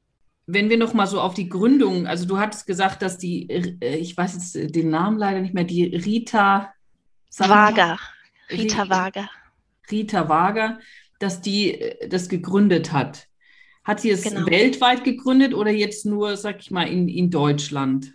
Wenn 0.48 0.70
wir 0.70 0.78
noch 0.78 0.94
mal 0.94 1.08
so 1.08 1.20
auf 1.20 1.34
die 1.34 1.50
Gründung, 1.50 2.06
also 2.06 2.26
du 2.26 2.38
hattest 2.38 2.68
gesagt, 2.68 3.02
dass 3.02 3.18
die, 3.18 3.50
äh, 3.50 3.96
ich 3.96 4.16
weiß 4.16 4.34
jetzt 4.34 4.76
den 4.76 4.90
Namen 4.90 5.18
leider 5.18 5.42
nicht 5.42 5.54
mehr, 5.54 5.64
die 5.64 5.86
Rita 5.86 6.74
Wager, 7.38 8.00
Rita 8.52 8.90
Wager. 8.90 9.30
Rita 9.92 10.30
Wager, 10.30 10.80
dass 11.20 11.42
die 11.42 11.80
äh, 11.80 12.08
das 12.08 12.30
gegründet 12.30 12.92
hat. 12.92 13.28
Hat 13.84 14.00
sie 14.00 14.10
es 14.10 14.24
genau. 14.24 14.46
weltweit 14.48 15.04
gegründet 15.04 15.54
oder 15.54 15.72
jetzt 15.72 16.06
nur, 16.06 16.38
sag 16.38 16.60
ich 16.60 16.72
mal, 16.72 16.88
in, 16.88 17.08
in 17.08 17.30
Deutschland? 17.30 18.14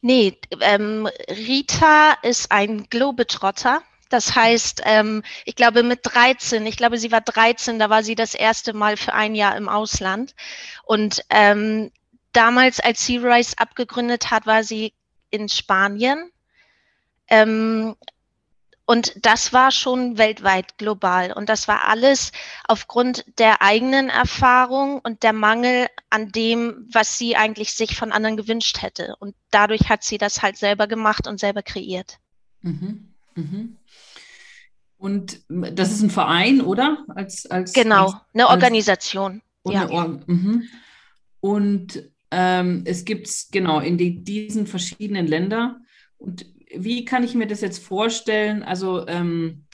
Nee, 0.00 0.36
ähm, 0.60 1.08
Rita 1.28 2.14
ist 2.22 2.50
ein 2.50 2.84
Globetrotter. 2.90 3.82
Das 4.08 4.34
heißt, 4.34 4.82
ähm, 4.84 5.22
ich 5.44 5.54
glaube 5.54 5.82
mit 5.82 6.00
13, 6.02 6.64
ich 6.66 6.76
glaube, 6.76 6.98
sie 6.98 7.12
war 7.12 7.20
13, 7.20 7.78
da 7.78 7.90
war 7.90 8.02
sie 8.02 8.14
das 8.14 8.34
erste 8.34 8.72
Mal 8.72 8.96
für 8.96 9.12
ein 9.12 9.34
Jahr 9.34 9.56
im 9.56 9.68
Ausland. 9.68 10.34
Und 10.84 11.22
ähm, 11.30 11.90
damals, 12.32 12.80
als 12.80 13.04
Sea 13.04 13.20
Rise 13.20 13.58
abgegründet 13.58 14.30
hat, 14.30 14.46
war 14.46 14.64
sie 14.64 14.94
in 15.30 15.48
Spanien. 15.48 16.30
Ähm, 17.28 17.96
und 18.90 19.26
das 19.26 19.52
war 19.52 19.70
schon 19.70 20.16
weltweit 20.16 20.78
global. 20.78 21.32
Und 21.32 21.50
das 21.50 21.68
war 21.68 21.88
alles 21.88 22.32
aufgrund 22.66 23.26
der 23.38 23.60
eigenen 23.60 24.08
Erfahrung 24.08 25.00
und 25.00 25.22
der 25.22 25.34
Mangel 25.34 25.88
an 26.08 26.32
dem, 26.32 26.88
was 26.90 27.18
sie 27.18 27.36
eigentlich 27.36 27.74
sich 27.74 27.98
von 27.98 28.12
anderen 28.12 28.38
gewünscht 28.38 28.80
hätte. 28.80 29.14
Und 29.18 29.34
dadurch 29.50 29.90
hat 29.90 30.04
sie 30.04 30.16
das 30.16 30.40
halt 30.40 30.56
selber 30.56 30.86
gemacht 30.86 31.26
und 31.26 31.38
selber 31.38 31.62
kreiert. 31.62 32.18
Mhm. 32.62 33.12
Mhm. 33.34 33.76
Und 34.96 35.42
das 35.48 35.92
ist 35.92 36.02
ein 36.02 36.10
Verein, 36.10 36.60
oder? 36.60 37.04
Als, 37.08 37.46
als, 37.46 37.72
genau, 37.72 38.06
als, 38.06 38.16
eine 38.34 38.48
Organisation. 38.48 39.42
Und, 39.62 39.72
ja. 39.72 39.88
Or 39.88 40.20
mhm. 40.26 40.64
und 41.40 42.10
ähm, 42.30 42.82
es 42.84 43.04
gibt 43.04 43.28
genau 43.52 43.80
in 43.80 43.96
die, 43.96 44.24
diesen 44.24 44.66
verschiedenen 44.66 45.26
Ländern. 45.26 45.86
Und 46.18 46.46
wie 46.74 47.04
kann 47.04 47.22
ich 47.22 47.34
mir 47.34 47.46
das 47.46 47.60
jetzt 47.60 47.82
vorstellen? 47.82 48.62
Also 48.62 49.06
ähm, 49.06 49.64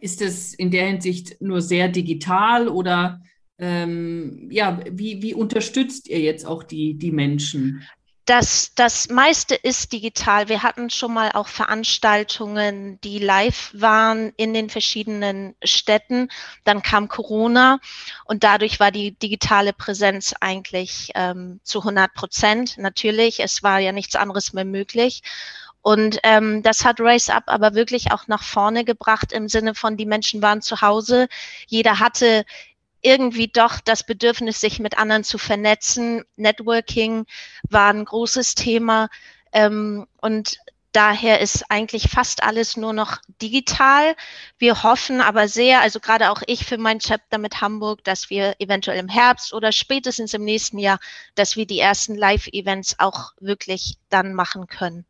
ist 0.00 0.22
es 0.22 0.54
in 0.54 0.70
der 0.70 0.86
Hinsicht 0.86 1.40
nur 1.40 1.60
sehr 1.60 1.88
digital 1.88 2.68
oder 2.68 3.20
ähm, 3.58 4.48
ja, 4.50 4.80
wie, 4.90 5.20
wie 5.20 5.34
unterstützt 5.34 6.08
ihr 6.08 6.20
jetzt 6.20 6.46
auch 6.46 6.62
die, 6.62 6.94
die 6.94 7.10
Menschen? 7.10 7.82
Das, 8.28 8.74
das 8.74 9.08
meiste 9.08 9.54
ist 9.54 9.90
digital. 9.90 10.50
Wir 10.50 10.62
hatten 10.62 10.90
schon 10.90 11.14
mal 11.14 11.32
auch 11.32 11.48
Veranstaltungen, 11.48 13.00
die 13.00 13.18
live 13.18 13.70
waren 13.72 14.34
in 14.36 14.52
den 14.52 14.68
verschiedenen 14.68 15.56
Städten. 15.64 16.28
Dann 16.64 16.82
kam 16.82 17.08
Corona 17.08 17.78
und 18.26 18.44
dadurch 18.44 18.80
war 18.80 18.90
die 18.90 19.12
digitale 19.12 19.72
Präsenz 19.72 20.34
eigentlich 20.42 21.10
ähm, 21.14 21.60
zu 21.62 21.78
100 21.78 22.12
Prozent. 22.12 22.76
Natürlich, 22.76 23.40
es 23.40 23.62
war 23.62 23.78
ja 23.78 23.92
nichts 23.92 24.14
anderes 24.14 24.52
mehr 24.52 24.66
möglich. 24.66 25.22
Und 25.80 26.18
ähm, 26.22 26.62
das 26.62 26.84
hat 26.84 27.00
Race 27.00 27.30
Up 27.30 27.44
aber 27.46 27.72
wirklich 27.72 28.12
auch 28.12 28.26
nach 28.26 28.42
vorne 28.42 28.84
gebracht 28.84 29.32
im 29.32 29.48
Sinne 29.48 29.74
von, 29.74 29.96
die 29.96 30.04
Menschen 30.04 30.42
waren 30.42 30.60
zu 30.60 30.82
Hause, 30.82 31.28
jeder 31.66 31.98
hatte 31.98 32.44
irgendwie 33.02 33.48
doch 33.48 33.80
das 33.80 34.04
Bedürfnis, 34.04 34.60
sich 34.60 34.78
mit 34.78 34.98
anderen 34.98 35.24
zu 35.24 35.38
vernetzen. 35.38 36.24
Networking 36.36 37.26
war 37.68 37.92
ein 37.92 38.04
großes 38.04 38.54
Thema. 38.54 39.08
Ähm, 39.52 40.06
und 40.20 40.58
daher 40.92 41.40
ist 41.40 41.70
eigentlich 41.70 42.08
fast 42.10 42.42
alles 42.42 42.76
nur 42.76 42.92
noch 42.92 43.18
digital. 43.40 44.16
Wir 44.58 44.82
hoffen 44.82 45.20
aber 45.20 45.48
sehr, 45.48 45.80
also 45.80 46.00
gerade 46.00 46.30
auch 46.30 46.42
ich 46.46 46.64
für 46.64 46.78
mein 46.78 46.98
Chapter 46.98 47.38
mit 47.38 47.60
Hamburg, 47.60 48.02
dass 48.04 48.30
wir 48.30 48.56
eventuell 48.58 48.98
im 48.98 49.08
Herbst 49.08 49.52
oder 49.52 49.72
spätestens 49.72 50.34
im 50.34 50.44
nächsten 50.44 50.78
Jahr, 50.78 50.98
dass 51.34 51.56
wir 51.56 51.66
die 51.66 51.78
ersten 51.78 52.14
Live-Events 52.14 52.96
auch 52.98 53.32
wirklich 53.38 53.96
dann 54.08 54.34
machen 54.34 54.66
können 54.66 55.04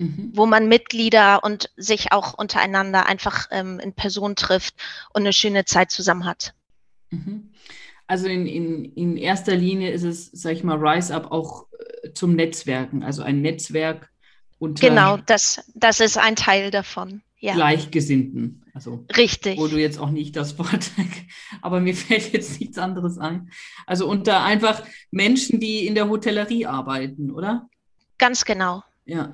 mhm. 0.00 0.32
wo 0.34 0.46
man 0.46 0.66
Mitglieder 0.66 1.44
und 1.44 1.70
sich 1.76 2.12
auch 2.12 2.34
untereinander 2.34 3.06
einfach 3.06 3.46
ähm, 3.50 3.78
in 3.78 3.92
Person 3.92 4.34
trifft 4.34 4.74
und 5.12 5.22
eine 5.22 5.32
schöne 5.32 5.64
Zeit 5.64 5.90
zusammen 5.90 6.24
hat. 6.24 6.54
Mhm. 7.10 7.50
Also 8.06 8.26
in, 8.26 8.46
in, 8.46 8.84
in 8.84 9.16
erster 9.16 9.54
Linie 9.54 9.92
ist 9.92 10.02
es, 10.02 10.30
sag 10.32 10.52
ich 10.52 10.64
mal, 10.64 10.76
Rise 10.76 11.14
Up 11.14 11.30
auch 11.30 11.66
äh, 12.02 12.12
zum 12.12 12.34
Netzwerken, 12.34 13.02
also 13.02 13.22
ein 13.22 13.40
Netzwerk 13.40 14.10
unter 14.58 14.88
Genau, 14.88 15.16
das, 15.16 15.70
das 15.74 16.00
ist 16.00 16.18
ein 16.18 16.36
Teil 16.36 16.70
davon. 16.70 17.22
Ja. 17.38 17.54
Gleichgesinnten. 17.54 18.62
Also, 18.74 19.06
Richtig. 19.16 19.58
Wo 19.58 19.66
du 19.66 19.78
jetzt 19.78 19.98
auch 19.98 20.10
nicht 20.10 20.36
das 20.36 20.58
Wort, 20.58 20.90
aber 21.62 21.80
mir 21.80 21.94
fällt 21.94 22.32
jetzt 22.32 22.60
nichts 22.60 22.78
anderes 22.78 23.16
ein. 23.18 23.50
Also 23.86 24.08
unter 24.08 24.42
einfach 24.42 24.82
Menschen, 25.10 25.58
die 25.58 25.86
in 25.86 25.94
der 25.94 26.08
Hotellerie 26.08 26.66
arbeiten, 26.66 27.30
oder? 27.30 27.68
Ganz 28.18 28.44
genau. 28.44 28.84
Ja. 29.06 29.32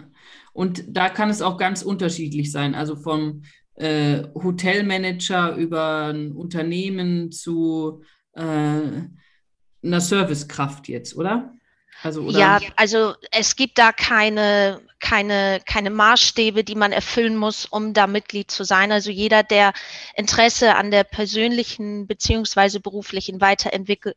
Und 0.52 0.84
da 0.88 1.08
kann 1.08 1.30
es 1.30 1.42
auch 1.42 1.58
ganz 1.58 1.82
unterschiedlich 1.82 2.52
sein. 2.52 2.74
Also 2.74 2.94
vom 2.94 3.42
äh, 3.76 4.24
Hotelmanager 4.34 5.54
über 5.56 6.06
ein 6.12 6.32
Unternehmen 6.32 7.30
zu 7.30 8.02
äh, 8.32 8.40
einer 8.40 10.00
Servicekraft 10.00 10.88
jetzt, 10.88 11.16
oder? 11.16 11.55
Also? 12.02 12.28
Ja, 12.30 12.60
also 12.76 13.14
es 13.30 13.56
gibt 13.56 13.78
da 13.78 13.92
keine, 13.92 14.80
keine, 15.00 15.60
keine 15.66 15.90
Maßstäbe, 15.90 16.64
die 16.64 16.74
man 16.74 16.92
erfüllen 16.92 17.36
muss, 17.36 17.66
um 17.66 17.94
da 17.94 18.06
Mitglied 18.06 18.50
zu 18.50 18.64
sein. 18.64 18.92
Also 18.92 19.10
jeder, 19.10 19.42
der 19.42 19.72
Interesse 20.14 20.74
an 20.74 20.90
der 20.90 21.04
persönlichen 21.04 22.06
beziehungsweise 22.06 22.80
beruflichen 22.80 23.40
Weiterentwicklung 23.40 24.14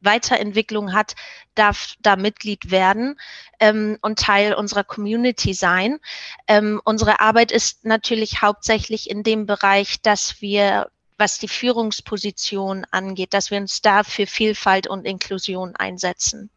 Weiterentwicklung 0.00 0.92
hat, 0.92 1.14
darf 1.54 1.94
da 2.00 2.16
Mitglied 2.16 2.70
werden 2.70 3.18
ähm, 3.60 3.98
und 4.02 4.18
Teil 4.18 4.52
unserer 4.52 4.84
Community 4.84 5.54
sein. 5.54 5.98
Ähm, 6.46 6.80
unsere 6.84 7.20
Arbeit 7.20 7.52
ist 7.52 7.84
natürlich 7.84 8.42
hauptsächlich 8.42 9.08
in 9.08 9.22
dem 9.22 9.46
Bereich, 9.46 10.02
dass 10.02 10.42
wir 10.42 10.90
was 11.18 11.38
die 11.38 11.48
Führungsposition 11.48 12.84
angeht, 12.90 13.32
dass 13.32 13.52
wir 13.52 13.58
uns 13.58 13.80
da 13.80 14.02
für 14.02 14.26
Vielfalt 14.26 14.88
und 14.88 15.04
Inklusion 15.04 15.76
einsetzen. 15.76 16.50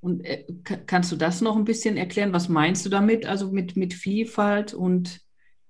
Und 0.00 0.24
äh, 0.24 0.44
kannst 0.86 1.10
du 1.10 1.16
das 1.16 1.40
noch 1.40 1.56
ein 1.56 1.64
bisschen 1.64 1.96
erklären? 1.96 2.32
Was 2.32 2.48
meinst 2.48 2.86
du 2.86 2.90
damit, 2.90 3.26
also 3.26 3.50
mit, 3.50 3.76
mit 3.76 3.94
Vielfalt 3.94 4.74
und 4.74 5.20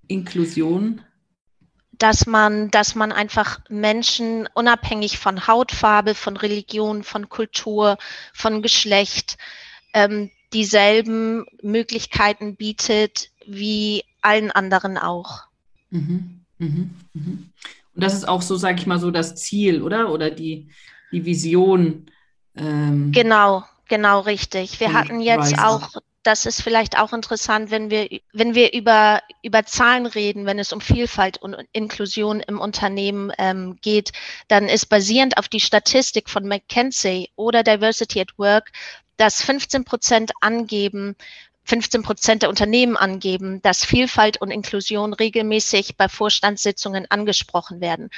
Inklusion? 0.07 1.01
dass 1.99 2.25
man, 2.25 2.71
dass 2.71 2.95
man 2.95 3.11
einfach 3.11 3.59
Menschen 3.69 4.47
unabhängig 4.53 5.19
von 5.19 5.47
Hautfarbe, 5.47 6.15
von 6.15 6.37
Religion, 6.37 7.03
von 7.03 7.27
Kultur, 7.27 7.97
von 8.33 8.61
Geschlecht 8.61 9.37
ähm, 9.93 10.31
dieselben 10.53 11.45
Möglichkeiten 11.61 12.55
bietet 12.55 13.31
wie 13.45 14.03
allen 14.21 14.49
anderen 14.49 14.97
auch. 14.97 15.43
Mhm, 15.89 16.41
mhm, 16.57 16.91
mhm. 17.13 17.49
Und 17.95 18.03
das 18.03 18.13
ist 18.13 18.27
auch 18.27 18.41
so, 18.41 18.55
sage 18.55 18.79
ich 18.79 18.87
mal, 18.87 18.99
so 18.99 19.11
das 19.11 19.35
Ziel, 19.35 19.81
oder? 19.81 20.11
Oder 20.11 20.31
die, 20.31 20.69
die 21.11 21.25
Vision. 21.25 22.05
Ähm, 22.55 23.11
genau, 23.11 23.65
genau 23.89 24.21
richtig. 24.21 24.79
Wir 24.79 24.93
hatten 24.93 25.19
jetzt 25.19 25.51
Rise 25.51 25.67
auch 25.67 25.89
das 26.23 26.45
ist 26.45 26.61
vielleicht 26.61 26.97
auch 26.97 27.13
interessant, 27.13 27.71
wenn 27.71 27.89
wir, 27.89 28.09
wenn 28.33 28.53
wir 28.53 28.73
über, 28.73 29.21
über 29.41 29.65
Zahlen 29.65 30.05
reden, 30.05 30.45
wenn 30.45 30.59
es 30.59 30.73
um 30.73 30.81
Vielfalt 30.81 31.37
und 31.37 31.55
Inklusion 31.71 32.41
im 32.41 32.59
Unternehmen 32.59 33.31
ähm, 33.37 33.77
geht, 33.81 34.11
dann 34.47 34.67
ist 34.67 34.87
basierend 34.87 35.37
auf 35.37 35.47
die 35.47 35.61
Statistik 35.61 36.29
von 36.29 36.45
McKinsey 36.45 37.29
oder 37.35 37.63
Diversity 37.63 38.19
at 38.19 38.37
Work, 38.37 38.71
dass 39.17 39.41
15 39.41 39.85
Prozent 39.85 40.31
angeben, 40.41 41.15
15 41.65 42.01
Prozent 42.01 42.41
der 42.41 42.49
Unternehmen 42.49 42.97
angeben, 42.97 43.61
dass 43.61 43.85
Vielfalt 43.85 44.41
und 44.41 44.49
Inklusion 44.49 45.13
regelmäßig 45.13 45.97
bei 45.97 46.09
Vorstandssitzungen 46.09 47.05
angesprochen 47.09 47.79
werden. 47.79 48.09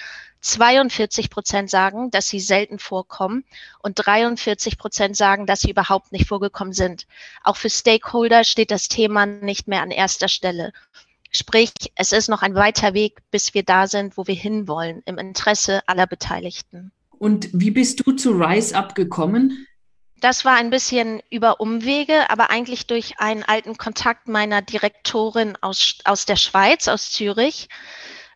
42 0.41 1.29
Prozent 1.29 1.69
sagen, 1.69 2.11
dass 2.11 2.27
sie 2.27 2.39
selten 2.39 2.79
vorkommen 2.79 3.43
und 3.83 3.95
43 3.95 4.77
Prozent 4.77 5.15
sagen, 5.15 5.45
dass 5.45 5.61
sie 5.61 5.71
überhaupt 5.71 6.11
nicht 6.11 6.27
vorgekommen 6.27 6.73
sind. 6.73 7.05
Auch 7.43 7.57
für 7.57 7.69
Stakeholder 7.69 8.43
steht 8.43 8.71
das 8.71 8.87
Thema 8.87 9.25
nicht 9.25 9.67
mehr 9.67 9.81
an 9.81 9.91
erster 9.91 10.27
Stelle. 10.27 10.73
Sprich, 11.31 11.71
es 11.95 12.11
ist 12.11 12.27
noch 12.27 12.41
ein 12.41 12.55
weiter 12.55 12.93
Weg, 12.93 13.19
bis 13.31 13.53
wir 13.53 13.63
da 13.63 13.87
sind, 13.87 14.17
wo 14.17 14.27
wir 14.27 14.35
hinwollen, 14.35 15.01
im 15.05 15.17
Interesse 15.17 15.81
aller 15.87 16.07
Beteiligten. 16.07 16.91
Und 17.17 17.49
wie 17.53 17.71
bist 17.71 18.05
du 18.05 18.13
zu 18.13 18.31
Rise 18.31 18.75
Up 18.75 18.95
gekommen? 18.95 19.67
Das 20.21 20.45
war 20.45 20.55
ein 20.55 20.69
bisschen 20.69 21.21
über 21.31 21.59
Umwege, 21.59 22.29
aber 22.29 22.51
eigentlich 22.51 22.85
durch 22.85 23.19
einen 23.19 23.43
alten 23.43 23.77
Kontakt 23.77 24.27
meiner 24.27 24.61
Direktorin 24.61 25.57
aus, 25.61 25.95
aus 26.05 26.25
der 26.25 26.35
Schweiz, 26.35 26.87
aus 26.87 27.11
Zürich. 27.11 27.67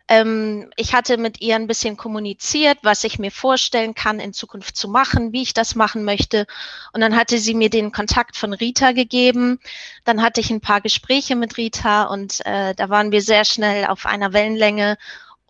Ähm, 0.08 0.72
ich 0.78 0.96
hatte 0.96 1.18
mit 1.18 1.42
ihr 1.42 1.56
ein 1.56 1.68
bisschen 1.68 1.96
kommuniziert, 1.96 2.80
was 2.82 3.04
ich 3.04 3.20
mir 3.20 3.32
vorstellen 3.32 3.94
kann, 3.94 4.20
in 4.20 4.34
Zukunft 4.34 4.76
zu 4.76 4.88
machen, 4.88 5.32
wie 5.32 5.44
ich 5.44 5.54
das 5.54 5.76
machen 5.76 6.04
möchte. 6.04 6.48
Und 6.92 7.02
dann 7.02 7.16
hatte 7.16 7.38
sie 7.38 7.54
mir 7.54 7.70
den 7.70 7.92
Kontakt 7.92 8.36
von 8.36 8.54
Rita 8.54 8.92
gegeben. 8.92 9.60
Dann 10.06 10.24
hatte 10.24 10.42
ich 10.42 10.50
ein 10.50 10.62
paar 10.62 10.82
Gespräche 10.82 11.36
mit 11.36 11.56
Rita 11.58 12.06
und 12.06 12.44
äh, 12.48 12.74
da 12.74 12.90
waren 12.90 13.12
wir 13.12 13.22
sehr 13.22 13.46
schnell 13.46 13.86
auf 13.86 14.08
einer 14.08 14.34
Wellenlänge. 14.34 14.98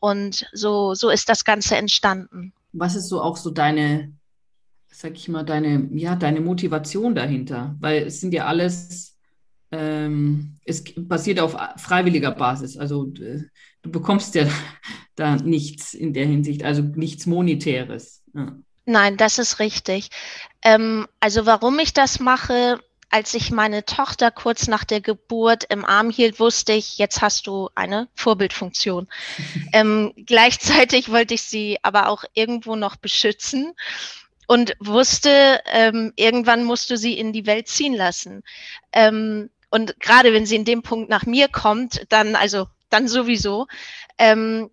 Und 0.02 0.48
so, 0.52 0.96
so 0.96 1.10
ist 1.10 1.30
das 1.30 1.46
Ganze 1.46 1.78
entstanden. 1.78 2.52
Was 2.74 2.96
ist 2.96 3.08
so 3.08 3.22
auch 3.22 3.38
so 3.38 3.52
deine, 3.52 4.12
sag 4.96 5.14
ich 5.16 5.28
mal, 5.28 5.44
deine, 5.44 5.90
ja, 5.94 6.16
deine 6.16 6.40
Motivation 6.40 7.16
dahinter? 7.16 7.76
Weil 7.80 8.04
es 8.04 8.22
sind 8.22 8.34
ja 8.34 8.46
alles, 8.46 9.18
ähm, 9.72 10.58
es 10.64 10.84
basiert 10.96 11.40
auf 11.40 11.58
freiwilliger 11.78 12.32
Basis. 12.32 12.78
Also 12.78 13.12
äh, 13.20 13.42
du 13.82 13.92
bekommst 13.92 14.36
ja 14.36 14.48
da 15.16 15.36
nichts 15.36 15.94
in 15.94 16.14
der 16.14 16.26
Hinsicht, 16.26 16.64
also 16.64 16.82
nichts 16.82 17.26
Monetäres. 17.26 18.24
Ja. 18.34 18.56
Nein, 18.86 19.18
das 19.18 19.38
ist 19.38 19.60
richtig. 19.60 20.10
Ähm, 20.64 21.08
also 21.20 21.46
warum 21.46 21.78
ich 21.80 21.94
das 21.94 22.20
mache, 22.20 22.80
als 23.10 23.34
ich 23.34 23.52
meine 23.52 23.84
Tochter 23.84 24.32
kurz 24.32 24.68
nach 24.68 24.84
der 24.84 25.02
Geburt 25.02 25.66
im 25.66 25.84
Arm 25.84 26.10
hielt, 26.10 26.40
wusste 26.40 26.74
ich, 26.74 26.98
jetzt 26.98 27.22
hast 27.22 27.48
du 27.48 27.70
eine 27.76 28.08
Vorbildfunktion. 28.16 29.08
ähm, 29.74 30.14
gleichzeitig 30.26 31.12
wollte 31.12 31.34
ich 31.34 31.42
sie 31.42 31.80
aber 31.82 32.08
auch 32.08 32.24
irgendwo 32.34 32.76
noch 32.76 32.96
beschützen 32.96 33.74
und 34.48 34.74
wusste, 34.80 35.62
ähm, 35.66 36.14
irgendwann 36.16 36.64
musst 36.64 36.90
du 36.90 36.98
sie 36.98 37.18
in 37.18 37.34
die 37.34 37.46
Welt 37.46 37.68
ziehen 37.68 37.94
lassen. 37.94 38.44
Ähm, 38.92 39.50
und 39.70 40.00
gerade 40.00 40.34
wenn 40.34 40.46
sie 40.46 40.56
in 40.56 40.66
dem 40.66 40.82
Punkt 40.82 41.10
nach 41.10 41.26
mir 41.26 41.48
kommt, 41.48 42.06
dann, 42.10 42.36
also 42.36 42.68
dann 42.90 43.08
sowieso. 43.08 43.68
Ähm, 44.18 44.70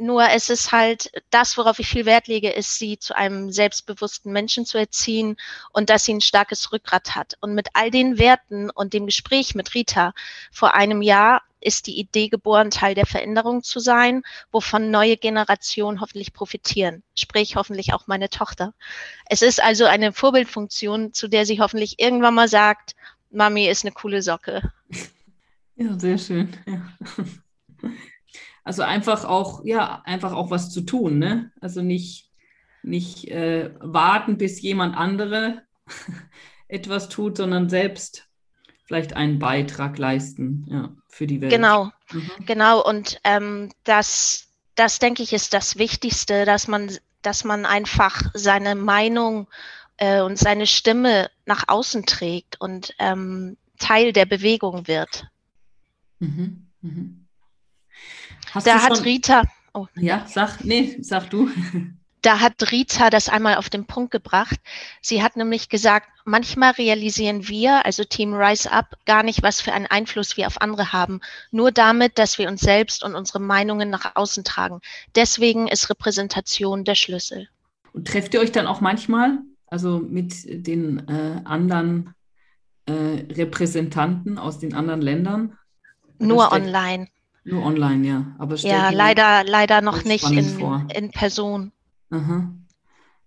nur 0.00 0.30
es 0.30 0.48
ist 0.48 0.72
halt 0.72 1.12
das, 1.28 1.58
worauf 1.58 1.78
ich 1.78 1.86
viel 1.86 2.06
Wert 2.06 2.26
lege, 2.26 2.50
ist, 2.50 2.78
sie 2.78 2.98
zu 2.98 3.14
einem 3.14 3.52
selbstbewussten 3.52 4.32
Menschen 4.32 4.64
zu 4.64 4.78
erziehen 4.78 5.36
und 5.72 5.90
dass 5.90 6.04
sie 6.04 6.14
ein 6.14 6.22
starkes 6.22 6.72
Rückgrat 6.72 7.14
hat. 7.14 7.34
Und 7.40 7.54
mit 7.54 7.68
all 7.74 7.90
den 7.90 8.18
Werten 8.18 8.70
und 8.70 8.94
dem 8.94 9.04
Gespräch 9.04 9.54
mit 9.54 9.74
Rita 9.74 10.14
vor 10.50 10.74
einem 10.74 11.02
Jahr 11.02 11.42
ist 11.60 11.86
die 11.86 11.98
Idee 11.98 12.28
geboren, 12.28 12.70
Teil 12.70 12.94
der 12.94 13.06
Veränderung 13.06 13.62
zu 13.62 13.80
sein, 13.80 14.22
wovon 14.50 14.90
neue 14.90 15.16
Generationen 15.16 16.00
hoffentlich 16.00 16.32
profitieren, 16.32 17.02
sprich 17.14 17.56
hoffentlich 17.56 17.92
auch 17.92 18.06
meine 18.06 18.30
Tochter. 18.30 18.74
Es 19.26 19.42
ist 19.42 19.62
also 19.62 19.84
eine 19.84 20.12
Vorbildfunktion, 20.12 21.12
zu 21.12 21.28
der 21.28 21.46
sie 21.46 21.60
hoffentlich 21.60 22.00
irgendwann 22.00 22.34
mal 22.34 22.48
sagt, 22.48 22.94
Mami 23.30 23.68
ist 23.68 23.84
eine 23.84 23.92
coole 23.92 24.22
Socke. 24.22 24.72
Ja, 25.76 25.98
sehr 25.98 26.18
schön. 26.18 26.48
Ja. 26.66 26.82
Also 28.64 28.82
einfach 28.82 29.24
auch, 29.24 29.64
ja, 29.64 30.02
einfach 30.04 30.32
auch 30.32 30.50
was 30.50 30.70
zu 30.70 30.82
tun, 30.82 31.18
ne? 31.18 31.50
Also 31.60 31.82
nicht, 31.82 32.30
nicht 32.82 33.28
äh, 33.28 33.72
warten, 33.80 34.36
bis 34.36 34.60
jemand 34.60 34.96
andere 34.96 35.62
etwas 36.68 37.08
tut, 37.08 37.38
sondern 37.38 37.68
selbst 37.68 38.29
vielleicht 38.90 39.14
einen 39.14 39.38
Beitrag 39.38 39.98
leisten, 39.98 40.66
ja, 40.68 40.90
für 41.06 41.28
die 41.28 41.40
Welt. 41.40 41.52
Genau, 41.52 41.92
mhm. 42.10 42.28
genau. 42.44 42.84
Und 42.84 43.20
ähm, 43.22 43.70
das, 43.84 44.48
das 44.74 44.98
denke 44.98 45.22
ich, 45.22 45.32
ist 45.32 45.54
das 45.54 45.78
Wichtigste, 45.78 46.44
dass 46.44 46.66
man, 46.66 46.90
dass 47.22 47.44
man 47.44 47.66
einfach 47.66 48.20
seine 48.34 48.74
Meinung 48.74 49.46
äh, 49.98 50.22
und 50.22 50.40
seine 50.40 50.66
Stimme 50.66 51.30
nach 51.46 51.68
außen 51.68 52.04
trägt 52.04 52.60
und 52.60 52.92
ähm, 52.98 53.56
Teil 53.78 54.12
der 54.12 54.26
Bewegung 54.26 54.88
wird. 54.88 55.28
Mhm. 56.18 56.66
Mhm. 56.80 57.28
Da 58.64 58.82
hat 58.82 59.04
Rita. 59.04 59.44
Oh. 59.72 59.86
Ja, 59.94 60.26
sag, 60.26 60.64
nee, 60.64 60.96
sag 61.00 61.30
du. 61.30 61.48
Da 62.22 62.40
hat 62.40 62.70
Rita 62.70 63.08
das 63.08 63.28
einmal 63.28 63.56
auf 63.56 63.70
den 63.70 63.86
Punkt 63.86 64.10
gebracht. 64.10 64.60
Sie 65.00 65.22
hat 65.22 65.36
nämlich 65.36 65.68
gesagt, 65.68 66.08
manchmal 66.24 66.72
realisieren 66.72 67.48
wir, 67.48 67.84
also 67.86 68.04
Team 68.04 68.34
Rise 68.34 68.70
Up, 68.70 68.96
gar 69.06 69.22
nicht, 69.22 69.42
was 69.42 69.60
für 69.60 69.72
einen 69.72 69.86
Einfluss 69.86 70.36
wir 70.36 70.46
auf 70.46 70.60
andere 70.60 70.92
haben. 70.92 71.20
Nur 71.50 71.72
damit, 71.72 72.18
dass 72.18 72.38
wir 72.38 72.48
uns 72.48 72.60
selbst 72.60 73.02
und 73.02 73.14
unsere 73.14 73.40
Meinungen 73.40 73.88
nach 73.90 74.16
außen 74.16 74.44
tragen. 74.44 74.80
Deswegen 75.14 75.68
ist 75.68 75.88
Repräsentation 75.88 76.84
der 76.84 76.94
Schlüssel. 76.94 77.48
Und 77.92 78.06
trefft 78.06 78.34
ihr 78.34 78.40
euch 78.40 78.52
dann 78.52 78.66
auch 78.66 78.80
manchmal, 78.80 79.38
also 79.66 79.98
mit 79.98 80.34
den 80.66 81.08
äh, 81.08 81.40
anderen 81.44 82.14
äh, 82.86 83.32
Repräsentanten 83.32 84.38
aus 84.38 84.58
den 84.58 84.74
anderen 84.74 85.00
Ländern? 85.00 85.58
Nur 86.18 86.52
online. 86.52 87.08
Nur 87.44 87.64
online, 87.64 88.06
ja. 88.06 88.26
Aber 88.38 88.56
ja, 88.56 88.90
leider, 88.90 89.44
leider 89.44 89.80
noch 89.80 90.04
nicht 90.04 90.30
in, 90.30 90.88
in 90.94 91.10
Person. 91.10 91.72
Aha. 92.10 92.54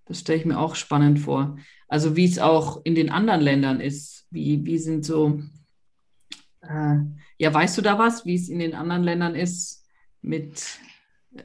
Das 0.06 0.20
stelle 0.20 0.40
ich 0.40 0.46
mir 0.46 0.60
auch 0.60 0.76
spannend 0.76 1.20
vor. 1.20 1.58
Also 1.88 2.16
wie 2.16 2.26
es 2.26 2.40
auch 2.40 2.82
in 2.84 2.96
den 2.96 3.10
anderen 3.10 3.42
Ländern 3.42 3.80
ist. 3.80 4.28
Wie, 4.30 4.66
wie 4.66 4.78
sind 4.78 5.06
so, 5.06 5.42
äh, 6.62 6.96
ja, 7.38 7.54
weißt 7.54 7.78
du 7.78 7.82
da 7.82 8.00
was, 8.00 8.26
wie 8.26 8.36
es 8.36 8.50
in 8.50 8.60
den 8.60 8.74
anderen 8.74 9.04
Ländern 9.04 9.36
ist 9.36 9.86
mit, 10.22 10.80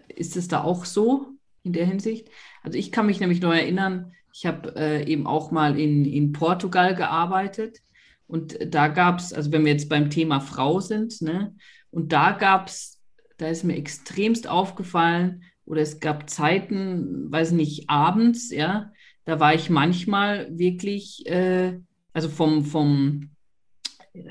ist 0.08 0.36
es 0.36 0.48
da 0.48 0.62
auch 0.62 0.84
so 0.84 1.34
in 1.62 1.72
der 1.72 1.86
Hinsicht? 1.86 2.28
Also 2.62 2.78
ich 2.78 2.90
kann 2.90 3.06
mich 3.06 3.20
nämlich 3.20 3.40
noch 3.40 3.52
erinnern, 3.52 4.12
ich 4.32 4.46
habe 4.46 4.74
äh, 4.76 5.04
eben 5.04 5.26
auch 5.26 5.50
mal 5.50 5.78
in, 5.78 6.04
in 6.04 6.32
Portugal 6.32 6.94
gearbeitet 6.94 7.78
und 8.26 8.58
da 8.72 8.88
gab 8.88 9.18
es, 9.18 9.32
also 9.32 9.52
wenn 9.52 9.64
wir 9.64 9.72
jetzt 9.72 9.88
beim 9.88 10.10
Thema 10.10 10.40
Frau 10.40 10.80
sind, 10.80 11.20
ne, 11.22 11.54
und 11.90 12.12
da 12.12 12.32
gab 12.32 12.68
es, 12.68 13.00
da 13.38 13.48
ist 13.48 13.64
mir 13.64 13.76
extremst 13.76 14.46
aufgefallen, 14.46 15.42
oder 15.68 15.82
es 15.82 16.00
gab 16.00 16.30
Zeiten, 16.30 17.30
weiß 17.30 17.52
nicht, 17.52 17.90
abends, 17.90 18.50
ja, 18.50 18.90
da 19.24 19.38
war 19.38 19.54
ich 19.54 19.68
manchmal 19.68 20.48
wirklich, 20.58 21.26
äh, 21.26 21.78
also 22.14 22.30
vom, 22.30 22.64
vom, 22.64 23.30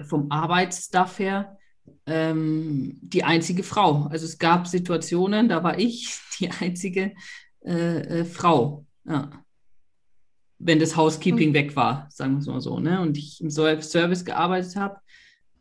vom 0.04 0.32
Arbeitsstaff 0.32 1.20
her, 1.20 1.58
ähm, 2.08 2.98
die 3.02 3.24
einzige 3.24 3.62
Frau. 3.62 4.08
Also 4.08 4.26
es 4.26 4.40
gab 4.40 4.68
Situationen, 4.68 5.48
da 5.48 5.64
war 5.64 5.78
ich 5.78 6.20
die 6.40 6.50
einzige 6.50 7.14
äh, 7.64 8.22
äh, 8.22 8.26
Frau. 8.26 8.86
Ja. 9.06 9.30
Wenn 10.58 10.80
das 10.80 10.98
Housekeeping 10.98 11.50
mhm. 11.50 11.54
weg 11.54 11.76
war, 11.76 12.08
sagen 12.10 12.34
wir 12.34 12.40
es 12.40 12.48
mal 12.48 12.62
so, 12.62 12.80
ne? 12.80 13.00
Und 13.00 13.16
ich 13.16 13.40
im 13.42 13.52
Service 13.52 14.26
gearbeitet 14.26 14.76
habe, 14.76 15.00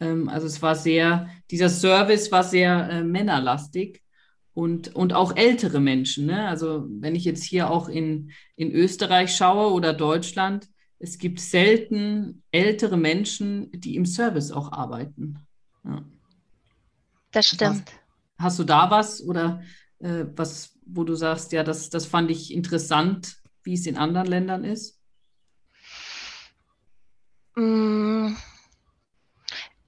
ähm, 0.00 0.30
also 0.30 0.46
es 0.46 0.62
war 0.62 0.74
sehr, 0.74 1.28
dieser 1.50 1.68
Service 1.68 2.32
war 2.32 2.42
sehr 2.42 2.88
äh, 2.88 3.04
männerlastig 3.04 4.02
und, 4.56 4.94
und 4.96 5.12
auch 5.12 5.36
ältere 5.36 5.80
Menschen. 5.80 6.24
Ne? 6.24 6.48
Also 6.48 6.86
wenn 6.88 7.14
ich 7.14 7.26
jetzt 7.26 7.44
hier 7.44 7.70
auch 7.70 7.90
in, 7.90 8.32
in 8.56 8.72
Österreich 8.72 9.36
schaue 9.36 9.70
oder 9.70 9.92
Deutschland, 9.92 10.70
es 10.98 11.18
gibt 11.18 11.40
selten 11.40 12.42
ältere 12.52 12.96
Menschen, 12.96 13.70
die 13.72 13.96
im 13.96 14.06
Service 14.06 14.50
auch 14.52 14.72
arbeiten. 14.72 15.40
Ja. 15.84 16.02
Das 17.32 17.48
stimmt. 17.48 17.90
Hast, 17.90 17.92
hast, 18.38 18.58
du 18.58 18.64
da 18.64 18.90
was 18.90 19.22
oder 19.22 19.62
äh, 19.98 20.24
was, 20.34 20.72
wo 20.86 21.04
du 21.04 21.14
sagst, 21.14 21.52
ja, 21.52 21.62
das, 21.62 21.90
das 21.90 22.06
fand 22.06 22.30
ich 22.30 22.50
interessant, 22.50 23.36
wie 23.62 23.74
es 23.74 23.84
in 23.84 23.98
anderen 23.98 24.26
Ländern 24.26 24.64
ist? 24.64 24.98
Mm 27.56 28.15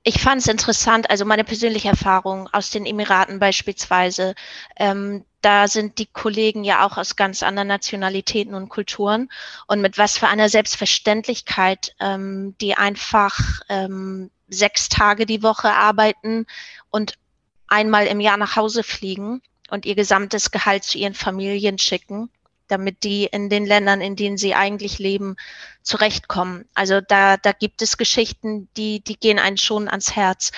ich 0.08 0.22
fand 0.22 0.40
es 0.40 0.46
interessant, 0.46 1.10
also 1.10 1.26
meine 1.26 1.44
persönliche 1.44 1.88
Erfahrung 1.88 2.48
aus 2.50 2.70
den 2.70 2.86
Emiraten 2.86 3.38
beispielsweise. 3.38 4.34
Ähm, 4.76 5.26
da 5.42 5.68
sind 5.68 5.98
die 5.98 6.06
Kollegen 6.06 6.64
ja 6.64 6.86
auch 6.86 6.96
aus 6.96 7.14
ganz 7.14 7.42
anderen 7.42 7.68
Nationalitäten 7.68 8.54
und 8.54 8.70
Kulturen 8.70 9.28
und 9.66 9.82
mit 9.82 9.98
was 9.98 10.16
für 10.16 10.26
einer 10.26 10.48
Selbstverständlichkeit, 10.48 11.94
ähm, 12.00 12.54
die 12.58 12.74
einfach 12.74 13.38
ähm, 13.68 14.30
sechs 14.48 14.88
Tage 14.88 15.26
die 15.26 15.42
Woche 15.42 15.74
arbeiten 15.74 16.46
und 16.88 17.18
einmal 17.66 18.06
im 18.06 18.20
Jahr 18.20 18.38
nach 18.38 18.56
Hause 18.56 18.84
fliegen 18.84 19.42
und 19.68 19.84
ihr 19.84 19.94
gesamtes 19.94 20.50
Gehalt 20.50 20.84
zu 20.84 20.96
ihren 20.96 21.14
Familien 21.14 21.76
schicken 21.76 22.30
damit 22.68 23.02
die 23.02 23.24
in 23.24 23.48
den 23.48 23.66
Ländern, 23.66 24.00
in 24.00 24.16
denen 24.16 24.38
sie 24.38 24.54
eigentlich 24.54 24.98
leben, 24.98 25.36
zurechtkommen. 25.82 26.66
Also 26.74 27.00
da, 27.00 27.36
da 27.36 27.52
gibt 27.52 27.82
es 27.82 27.96
Geschichten, 27.96 28.68
die, 28.76 29.00
die 29.00 29.18
gehen 29.18 29.38
einen 29.38 29.56
schon 29.56 29.88
ans 29.88 30.14
Herz, 30.14 30.52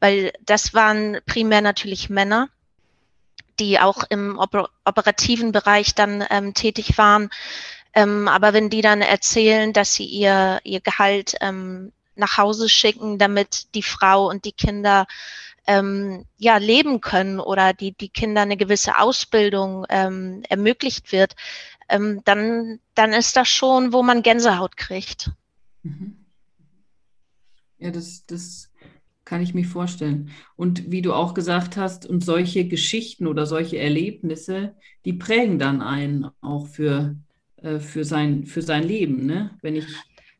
weil 0.00 0.32
das 0.44 0.74
waren 0.74 1.18
primär 1.26 1.60
natürlich 1.60 2.10
Männer, 2.10 2.48
die 3.58 3.78
auch 3.78 4.04
im 4.08 4.38
oper 4.38 4.68
operativen 4.84 5.52
Bereich 5.52 5.94
dann 5.94 6.24
ähm, 6.30 6.54
tätig 6.54 6.98
waren. 6.98 7.30
Ähm, 7.94 8.26
aber 8.26 8.52
wenn 8.52 8.70
die 8.70 8.80
dann 8.82 9.02
erzählen, 9.02 9.72
dass 9.72 9.94
sie 9.94 10.06
ihr, 10.06 10.60
ihr 10.64 10.80
Gehalt 10.80 11.36
ähm, 11.40 11.92
nach 12.16 12.38
Hause 12.38 12.68
schicken, 12.68 13.18
damit 13.18 13.74
die 13.74 13.82
Frau 13.82 14.28
und 14.28 14.44
die 14.44 14.52
Kinder 14.52 15.06
ähm, 15.66 16.24
ja, 16.38 16.56
leben 16.56 17.00
können 17.00 17.40
oder 17.40 17.72
die, 17.72 17.92
die 17.92 18.08
Kinder 18.08 18.42
eine 18.42 18.56
gewisse 18.56 18.98
Ausbildung 18.98 19.86
ähm, 19.88 20.42
ermöglicht 20.48 21.12
wird, 21.12 21.34
ähm, 21.88 22.22
dann, 22.24 22.80
dann 22.94 23.12
ist 23.12 23.36
das 23.36 23.48
schon, 23.48 23.92
wo 23.92 24.02
man 24.02 24.22
Gänsehaut 24.22 24.76
kriegt. 24.76 25.30
Mhm. 25.82 26.16
Ja, 27.78 27.90
das, 27.90 28.24
das 28.26 28.70
kann 29.24 29.42
ich 29.42 29.54
mir 29.54 29.64
vorstellen. 29.64 30.30
Und 30.56 30.90
wie 30.90 31.02
du 31.02 31.12
auch 31.12 31.34
gesagt 31.34 31.76
hast, 31.76 32.06
und 32.06 32.24
solche 32.24 32.66
Geschichten 32.66 33.26
oder 33.26 33.46
solche 33.46 33.78
Erlebnisse, 33.78 34.74
die 35.04 35.12
prägen 35.14 35.58
dann 35.58 35.80
einen 35.80 36.28
auch 36.40 36.66
für, 36.66 37.16
äh, 37.56 37.78
für, 37.78 38.04
sein, 38.04 38.46
für 38.46 38.62
sein 38.62 38.82
Leben, 38.82 39.26
ne? 39.26 39.58
Wenn 39.62 39.76
ich 39.76 39.86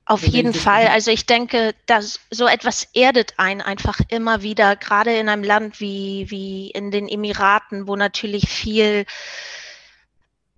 auf 0.04 0.26
jeden 0.26 0.52
Fall. 0.52 0.88
Also 0.88 1.10
ich 1.10 1.26
denke, 1.26 1.74
dass 1.86 2.20
so 2.30 2.46
etwas 2.46 2.88
erdet 2.92 3.34
einen 3.38 3.60
einfach 3.60 4.00
immer 4.08 4.42
wieder, 4.42 4.76
gerade 4.76 5.16
in 5.16 5.28
einem 5.28 5.44
Land 5.44 5.80
wie, 5.80 6.26
wie 6.28 6.70
in 6.70 6.90
den 6.90 7.08
Emiraten, 7.08 7.86
wo 7.86 7.96
natürlich 7.96 8.48
viel 8.48 9.06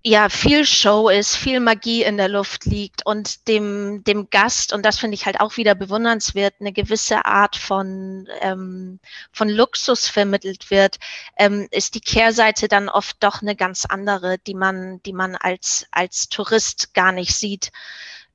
ja 0.07 0.29
viel 0.29 0.67
Show 0.67 1.09
ist, 1.09 1.35
viel 1.35 1.59
Magie 1.59 2.03
in 2.03 2.17
der 2.17 2.29
Luft 2.29 2.65
liegt 2.65 3.03
und 3.07 3.47
dem, 3.47 4.03
dem 4.03 4.29
Gast, 4.29 4.71
und 4.71 4.85
das 4.85 4.99
finde 4.99 5.15
ich 5.15 5.25
halt 5.25 5.39
auch 5.39 5.57
wieder 5.57 5.73
bewundernswert, 5.73 6.53
eine 6.59 6.71
gewisse 6.71 7.25
Art 7.25 7.55
von, 7.55 8.27
ähm, 8.41 8.99
von 9.31 9.49
Luxus 9.49 10.07
vermittelt 10.07 10.69
wird, 10.69 10.97
ähm, 11.37 11.67
ist 11.71 11.95
die 11.95 12.01
Kehrseite 12.01 12.67
dann 12.67 12.87
oft 12.87 13.17
doch 13.21 13.41
eine 13.41 13.55
ganz 13.55 13.85
andere, 13.85 14.37
die 14.37 14.53
man, 14.53 15.01
die 15.01 15.13
man 15.13 15.35
als, 15.35 15.87
als 15.89 16.29
Tourist 16.29 16.93
gar 16.93 17.11
nicht 17.11 17.35
sieht. 17.35 17.71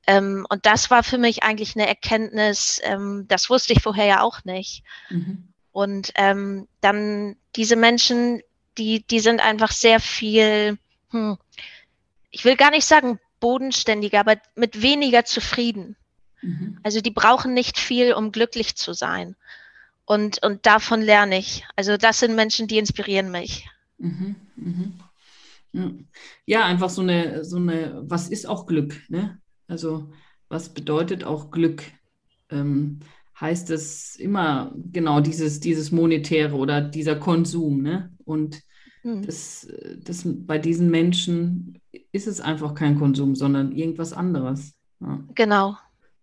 Ähm, 0.07 0.47
und 0.49 0.67
das 0.67 0.91
war 0.91 1.03
für 1.03 1.19
mich 1.19 1.43
eigentlich 1.43 1.77
eine 1.77 1.87
Erkenntnis, 1.87 2.81
ähm, 2.85 3.27
das 3.29 3.51
wusste 3.51 3.73
ich 3.73 3.83
vorher 3.83 4.07
ja 4.07 4.23
auch 4.23 4.45
nicht. 4.45 4.83
Mhm. 5.11 5.49
Und 5.73 6.13
ähm, 6.17 6.69
dann 6.81 7.37
diese 7.57 7.77
Menschen, 7.77 8.43
die, 8.79 9.07
die 9.07 9.21
sind 9.21 9.41
einfach 9.41 9.71
sehr 9.71 10.01
viel, 10.01 10.79
hm, 11.11 11.39
ich 12.31 12.45
will 12.45 12.57
gar 12.57 12.71
nicht 12.71 12.87
sagen 12.87 13.21
bodenständiger, 13.41 14.21
aber 14.21 14.37
mit 14.55 14.83
weniger 14.83 15.25
zufrieden. 15.25 15.97
Mhm. 16.43 16.79
Also 16.83 17.01
die 17.01 17.11
brauchen 17.11 17.55
nicht 17.55 17.79
viel, 17.79 18.13
um 18.13 18.33
glücklich 18.33 18.77
zu 18.77 18.93
sein. 18.93 19.37
Und, 20.05 20.43
und 20.43 20.67
davon 20.67 21.03
lerne 21.03 21.39
ich. 21.39 21.65
Also 21.77 21.97
das 21.97 22.21
sind 22.21 22.35
Menschen, 22.35 22.67
die 22.67 22.79
inspirieren 22.79 23.31
mich. 23.31 23.69
Mhm. 23.99 24.37
Mhm. 24.57 26.09
Ja, 26.47 26.65
einfach 26.65 26.91
so 26.91 27.03
eine, 27.03 27.45
so 27.45 27.57
eine, 27.57 28.01
was 28.03 28.29
ist 28.29 28.47
auch 28.47 28.67
Glück? 28.67 29.09
Ne? 29.09 29.40
Also 29.71 30.11
was 30.49 30.69
bedeutet 30.75 31.25
auch 31.25 31.51
Glück? 31.51 31.85
Ähm, 32.51 33.01
heißt 33.41 33.71
es 33.71 34.17
immer 34.17 34.75
genau 34.93 35.21
dieses, 35.21 35.61
dieses 35.61 35.93
Monetäre 35.93 36.57
oder 36.57 36.83
dieser 36.83 37.17
Konsum. 37.17 37.81
Ne? 37.81 38.13
Und 38.25 38.63
Mhm. 39.03 39.23
Das, 39.27 39.67
das, 40.03 40.23
bei 40.27 40.59
diesen 40.59 40.91
Menschen 40.91 41.81
ist 42.13 42.27
es 42.27 42.41
einfach 42.41 42.75
kein 42.75 42.99
Konsum, 42.99 43.35
sondern 43.35 43.73
irgendwas 43.73 44.13
anderes. 44.13 44.75
Ja. 45.01 45.25
Genau. 45.35 45.77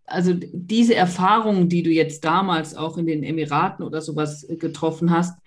Also 0.06 0.34
diese 0.36 0.96
Erfahrungen, 0.96 1.70
die 1.70 1.84
du 1.84 1.90
jetzt 1.90 2.24
damals 2.24 2.76
auch 2.76 2.98
in 2.98 3.06
den 3.06 3.24
Emiraten 3.24 3.84
oder 3.84 4.02
sowas 4.02 4.44
äh, 4.44 4.56
getroffen 4.56 5.12
hast, 5.12 5.38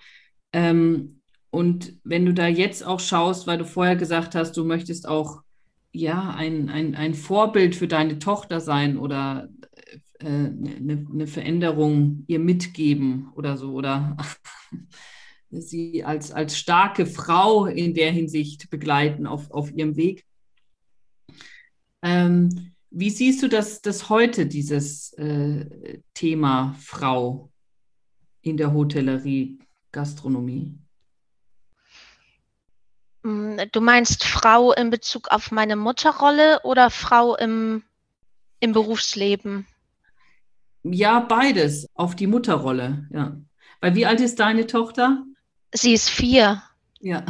ähm, 0.53 1.17
und 1.53 1.95
wenn 2.05 2.27
du 2.27 2.33
da 2.33 2.47
jetzt 2.47 2.87
auch 2.87 3.01
schaust, 3.01 3.49
weil 3.49 3.59
du 3.59 3.65
vorher 3.65 3.97
gesagt 3.97 4.37
hast, 4.37 4.57
du 4.57 4.65
möchtest 4.65 5.09
auch 5.09 5.43
ja 5.93 6.31
ein, 6.31 6.69
ein, 6.69 6.95
ein 6.95 7.15
Vorbild 7.15 7.75
für 7.75 7.89
deine 7.89 8.19
Tochter 8.19 8.61
sein 8.61 8.97
oder 8.97 9.49
äh, 10.21 10.27
eine, 10.27 11.07
eine 11.13 11.27
Veränderung 11.27 12.25
ihr 12.27 12.39
mitgeben 12.39 13.31
oder 13.35 13.57
so, 13.57 13.73
oder 13.73 14.17
sie 15.51 16.05
als, 16.05 16.31
als 16.31 16.59
starke 16.59 17.07
Frau 17.07 17.67
in 17.67 17.95
der 17.95 18.13
Hinsicht 18.13 18.71
begleiten 18.71 19.27
auf, 19.27 19.51
auf 19.51 19.73
ihrem 19.73 19.97
Weg. 19.97 20.25
Ähm, 22.03 22.73
wie 22.91 23.11
siehst 23.11 23.43
du 23.43 23.49
das, 23.49 23.83
das 23.83 24.09
heute, 24.09 24.47
dieses 24.47 25.13
äh, 25.15 26.01
Thema 26.15 26.75
Frau 26.81 27.51
in 28.43 28.57
der 28.57 28.73
Hotellerie, 28.73 29.59
Gastronomie? 29.93 30.75
Mm, 33.23 33.59
du 33.73 33.81
meinst 33.81 34.25
Frau 34.25 34.73
in 34.73 34.91
Bezug 34.91 35.29
auf 35.31 35.51
meine 35.51 35.77
Mutterrolle 35.77 36.61
oder 36.63 36.91
Frau 36.91 37.37
im, 37.37 37.83
im 38.61 38.73
Berufsleben? 38.73 39.67
Ja, 40.83 41.21
beides, 41.21 41.87
auf 41.95 42.17
die 42.17 42.27
Mutterrolle, 42.27 43.07
ja. 43.13 43.37
Weil 43.81 43.95
wie 43.95 44.07
alt 44.07 44.21
ist 44.21 44.41
deine 44.41 44.67
Tochter? 44.67 45.25
Sie 45.73 45.93
ist 45.93 46.09
vier. 46.09 46.63
Ja, 47.01 47.25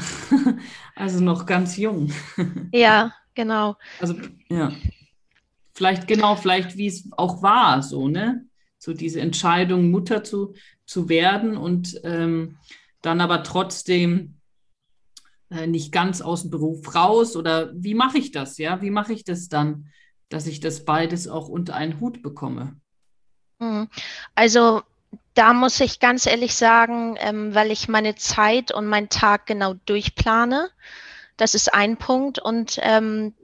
also 0.96 1.20
noch 1.22 1.46
ganz 1.46 1.76
jung. 1.76 2.12
Ja, 2.72 3.12
genau. 3.34 3.76
Also, 4.00 4.14
ja. 4.48 4.72
Vielleicht 5.72 6.06
genau, 6.06 6.36
vielleicht 6.36 6.76
wie 6.76 6.86
es 6.86 7.08
auch 7.16 7.42
war, 7.42 7.82
so, 7.82 8.08
ne? 8.08 8.46
So 8.78 8.92
diese 8.92 9.20
Entscheidung, 9.20 9.90
Mutter 9.90 10.24
zu, 10.24 10.54
zu 10.86 11.08
werden 11.08 11.56
und 11.56 12.00
ähm, 12.04 12.58
dann 13.02 13.20
aber 13.20 13.42
trotzdem 13.42 14.39
äh, 15.50 15.66
nicht 15.66 15.92
ganz 15.92 16.20
aus 16.20 16.42
dem 16.42 16.50
Beruf 16.50 16.94
raus 16.94 17.36
oder 17.36 17.70
wie 17.74 17.94
mache 17.94 18.18
ich 18.18 18.30
das, 18.30 18.58
ja? 18.58 18.80
Wie 18.82 18.90
mache 18.90 19.12
ich 19.12 19.24
das 19.24 19.48
dann, 19.48 19.88
dass 20.28 20.46
ich 20.46 20.60
das 20.60 20.84
beides 20.84 21.28
auch 21.28 21.48
unter 21.48 21.74
einen 21.74 22.00
Hut 22.00 22.22
bekomme? 22.22 22.76
Mhm. 23.58 23.88
Also 24.34 24.82
da 25.34 25.52
muss 25.52 25.80
ich 25.80 26.00
ganz 26.00 26.26
ehrlich 26.26 26.54
sagen, 26.54 27.16
ähm, 27.18 27.54
weil 27.54 27.70
ich 27.70 27.88
meine 27.88 28.14
Zeit 28.14 28.72
und 28.72 28.86
meinen 28.86 29.08
Tag 29.08 29.46
genau 29.46 29.74
durchplane. 29.86 30.70
Das 31.36 31.54
ist 31.54 31.72
ein 31.72 31.96
Punkt. 31.96 32.38
Und 32.38 32.78
ähm, 32.82 33.34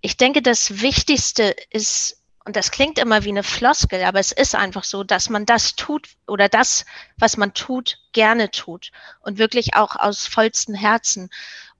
ich 0.00 0.16
denke, 0.16 0.42
das 0.42 0.80
Wichtigste 0.80 1.54
ist, 1.70 2.21
und 2.44 2.56
das 2.56 2.70
klingt 2.70 2.98
immer 2.98 3.24
wie 3.24 3.30
eine 3.30 3.42
Floskel, 3.42 4.02
aber 4.04 4.18
es 4.18 4.32
ist 4.32 4.54
einfach 4.54 4.84
so, 4.84 5.04
dass 5.04 5.30
man 5.30 5.46
das 5.46 5.76
tut 5.76 6.08
oder 6.26 6.48
das, 6.48 6.84
was 7.18 7.36
man 7.36 7.54
tut, 7.54 7.98
gerne 8.12 8.50
tut 8.50 8.90
und 9.20 9.38
wirklich 9.38 9.74
auch 9.76 9.96
aus 9.96 10.26
vollstem 10.26 10.74
Herzen. 10.74 11.30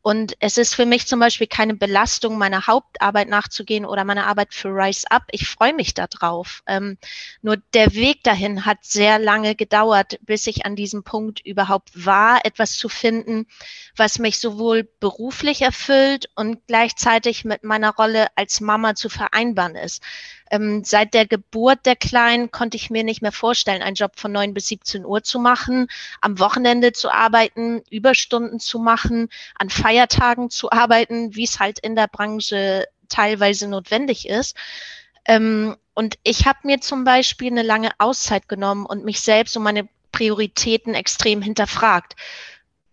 Und 0.05 0.35
es 0.40 0.59
ist 0.59 0.75
für 0.75 0.85
mich 0.85 1.07
zum 1.07 1.20
Beispiel 1.20 1.46
keine 1.46 1.75
Belastung, 1.75 2.37
meiner 2.37 2.66
Hauptarbeit 2.66 3.29
nachzugehen 3.29 3.87
oder 3.87 4.03
meiner 4.03 4.27
Arbeit 4.27 4.53
für 4.53 4.68
Rise 4.70 5.09
Up. 5.11 5.22
Ich 5.31 5.46
freue 5.46 5.72
mich 5.75 5.94
darauf. 5.94 6.64
Ähm, 6.66 6.98
nur 7.40 7.57
der 7.72 7.94
Weg 7.94 8.25
dahin 8.25 8.66
hat 8.66 8.79
sehr 8.85 9.20
lange 9.20 9.55
gedauert, 9.55 10.18
bis 10.22 10.48
ich 10.48 10.66
an 10.66 10.75
diesem 10.75 11.05
Punkt 11.05 11.38
überhaupt 11.46 12.05
war, 12.05 12.44
etwas 12.44 12.77
zu 12.77 12.88
finden, 12.88 13.46
was 13.94 14.18
mich 14.18 14.40
sowohl 14.40 14.83
beruflich 14.98 15.62
erfüllt 15.62 16.29
und 16.35 16.66
gleichzeitig 16.66 17.44
mit 17.44 17.62
meiner 17.62 17.94
Rolle 17.94 18.27
als 18.35 18.61
Mama 18.61 18.96
zu 18.96 19.09
vereinbaren 19.09 19.77
ist. 19.77 20.03
Ähm, 20.53 20.85
seit 20.85 21.15
der 21.15 21.27
Geburt 21.27 21.87
der 21.87 21.97
Kleinen 21.97 22.51
konnte 22.51 22.77
ich 22.77 22.91
mir 22.91 23.05
nicht 23.05 23.23
mehr 23.23 23.33
vorstellen, 23.33 23.81
einen 23.81 23.97
Job 23.97 24.12
von 24.17 24.33
neun 24.33 24.53
bis 24.53 24.67
17 24.69 25.07
Uhr 25.07 25.23
zu 25.23 25.38
machen, 25.38 25.88
am 26.21 26.38
Wochenende 26.38 26.93
zu 26.93 27.11
arbeiten, 27.11 27.83
Überstunden 27.91 28.61
zu 28.61 28.79
machen, 28.79 29.31
an 29.59 29.71
Feiertagen 29.71 30.51
zu 30.51 30.71
arbeiten, 30.71 31.35
wie 31.35 31.45
es 31.45 31.59
halt 31.59 31.79
in 31.79 31.97
der 31.97 32.07
Branche 32.07 32.87
teilweise 33.09 33.67
notwendig 33.67 34.29
ist. 34.29 34.55
Ähm, 35.25 35.75
und 35.95 36.19
ich 36.23 36.45
habe 36.45 36.59
mir 36.65 36.83
zum 36.83 37.05
Beispiel 37.05 37.51
eine 37.51 37.62
lange 37.62 37.91
Auszeit 37.97 38.47
genommen 38.47 38.85
und 38.85 39.07
mich 39.07 39.23
selbst 39.23 39.57
und 39.57 39.62
meine 39.62 39.88
Prioritäten 40.12 40.95
extrem 40.95 41.41
hinterfragt. 41.41 42.15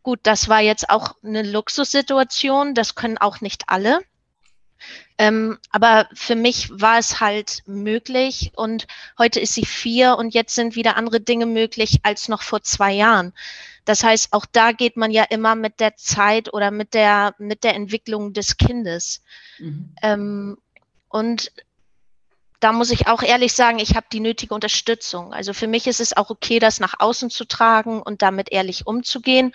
Gut, 0.01 0.21
das 0.23 0.47
war 0.47 0.61
jetzt 0.61 0.89
auch 0.89 1.15
eine 1.25 1.43
Luxussituation, 1.43 2.73
das 2.73 2.95
können 2.95 3.17
auch 3.17 3.41
nicht 3.41 3.63
alle. 3.67 3.99
Ähm, 5.17 5.57
aber 5.71 6.07
für 6.13 6.35
mich 6.35 6.69
war 6.71 6.97
es 6.97 7.19
halt 7.19 7.63
möglich 7.65 8.51
und 8.55 8.87
heute 9.17 9.39
ist 9.39 9.53
sie 9.53 9.65
vier 9.65 10.17
und 10.17 10.33
jetzt 10.33 10.55
sind 10.55 10.75
wieder 10.75 10.97
andere 10.97 11.19
Dinge 11.19 11.45
möglich 11.45 11.99
als 12.03 12.29
noch 12.29 12.41
vor 12.41 12.61
zwei 12.61 12.93
Jahren. 12.93 13.33
Das 13.85 14.03
heißt, 14.03 14.33
auch 14.33 14.45
da 14.45 14.71
geht 14.71 14.97
man 14.97 15.11
ja 15.11 15.23
immer 15.23 15.55
mit 15.55 15.79
der 15.79 15.95
Zeit 15.95 16.53
oder 16.53 16.71
mit 16.71 16.93
der, 16.93 17.33
mit 17.39 17.63
der 17.63 17.75
Entwicklung 17.75 18.33
des 18.33 18.57
Kindes. 18.57 19.23
Mhm. 19.57 19.95
Ähm, 20.01 20.57
und 21.07 21.51
da 22.59 22.73
muss 22.73 22.91
ich 22.91 23.07
auch 23.07 23.23
ehrlich 23.23 23.53
sagen, 23.53 23.79
ich 23.79 23.95
habe 23.95 24.07
die 24.11 24.19
nötige 24.19 24.53
Unterstützung. 24.53 25.33
Also 25.33 25.53
für 25.53 25.67
mich 25.67 25.87
ist 25.87 26.01
es 26.01 26.15
auch 26.15 26.29
okay, 26.29 26.59
das 26.59 26.79
nach 26.79 26.99
außen 26.99 27.29
zu 27.29 27.45
tragen 27.45 28.01
und 28.01 28.21
damit 28.21 28.51
ehrlich 28.51 28.85
umzugehen. 28.85 29.53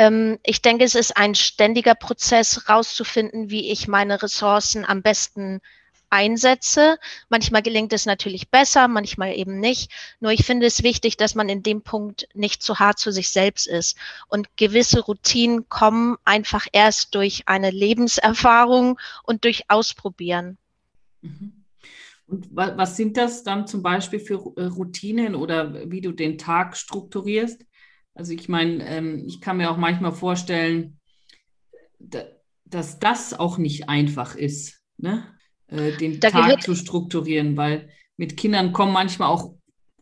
Ähm, 0.00 0.38
ich 0.44 0.62
denke, 0.62 0.84
es 0.84 0.94
ist 0.94 1.18
ein 1.18 1.34
ständiger 1.34 1.94
Prozess, 1.94 2.70
rauszufinden, 2.70 3.50
wie 3.50 3.70
ich 3.70 3.86
meine 3.86 4.22
Ressourcen 4.22 4.86
am 4.86 5.02
besten 5.02 5.60
einsetze. 6.08 6.96
Manchmal 7.28 7.60
gelingt 7.60 7.92
es 7.92 8.06
natürlich 8.06 8.48
besser, 8.48 8.88
manchmal 8.88 9.36
eben 9.36 9.60
nicht. 9.60 9.92
Nur 10.18 10.32
ich 10.32 10.46
finde 10.46 10.64
es 10.64 10.82
wichtig, 10.82 11.18
dass 11.18 11.34
man 11.34 11.50
in 11.50 11.62
dem 11.62 11.82
Punkt 11.82 12.28
nicht 12.32 12.62
zu 12.62 12.78
hart 12.78 12.98
zu 12.98 13.12
sich 13.12 13.28
selbst 13.28 13.66
ist. 13.66 13.98
Und 14.26 14.48
gewisse 14.56 15.00
Routinen 15.00 15.68
kommen 15.68 16.16
einfach 16.24 16.66
erst 16.72 17.14
durch 17.14 17.42
eine 17.44 17.70
Lebenserfahrung 17.70 18.98
und 19.24 19.44
durch 19.44 19.64
Ausprobieren. 19.68 20.56
Mhm. 21.20 21.52
Und 22.26 22.48
was 22.52 22.96
sind 22.96 23.18
das 23.18 23.42
dann 23.42 23.66
zum 23.66 23.82
Beispiel 23.82 24.20
für 24.20 24.54
äh, 24.56 24.64
Routinen 24.64 25.34
oder 25.34 25.90
wie 25.90 26.00
du 26.00 26.12
den 26.12 26.38
Tag 26.38 26.74
strukturierst? 26.76 27.66
Also 28.20 28.34
ich 28.34 28.50
meine, 28.50 28.86
ähm, 28.86 29.24
ich 29.26 29.40
kann 29.40 29.56
mir 29.56 29.70
auch 29.70 29.78
manchmal 29.78 30.12
vorstellen, 30.12 31.00
da, 31.98 32.24
dass 32.66 32.98
das 32.98 33.32
auch 33.32 33.56
nicht 33.56 33.88
einfach 33.88 34.34
ist, 34.34 34.82
ne? 34.98 35.24
äh, 35.68 35.92
den 35.92 36.20
da 36.20 36.28
Tag 36.28 36.62
zu 36.62 36.74
strukturieren, 36.74 37.56
weil 37.56 37.88
mit 38.18 38.36
Kindern 38.36 38.74
kommen 38.74 38.92
manchmal 38.92 39.30
auch 39.30 39.54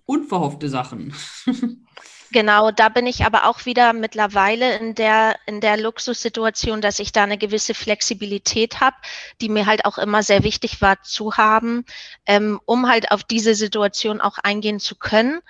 unverhoffte 0.04 0.68
Sachen. 0.68 1.14
Genau, 2.30 2.70
da 2.70 2.90
bin 2.90 3.06
ich 3.06 3.24
aber 3.24 3.46
auch 3.46 3.64
wieder 3.64 3.94
mittlerweile 3.94 4.76
in 4.76 4.94
der, 4.94 5.36
in 5.46 5.62
der 5.62 5.78
Luxussituation, 5.78 6.82
dass 6.82 6.98
ich 6.98 7.10
da 7.10 7.22
eine 7.22 7.38
gewisse 7.38 7.72
Flexibilität 7.72 8.80
habe, 8.80 8.96
die 9.40 9.48
mir 9.48 9.64
halt 9.64 9.86
auch 9.86 9.96
immer 9.96 10.22
sehr 10.22 10.44
wichtig 10.44 10.82
war 10.82 11.02
zu 11.02 11.38
haben, 11.38 11.86
ähm, 12.26 12.60
um 12.66 12.86
halt 12.86 13.12
auf 13.12 13.24
diese 13.24 13.54
Situation 13.54 14.20
auch 14.20 14.36
eingehen 14.36 14.78
zu 14.78 14.94
können. 14.94 15.40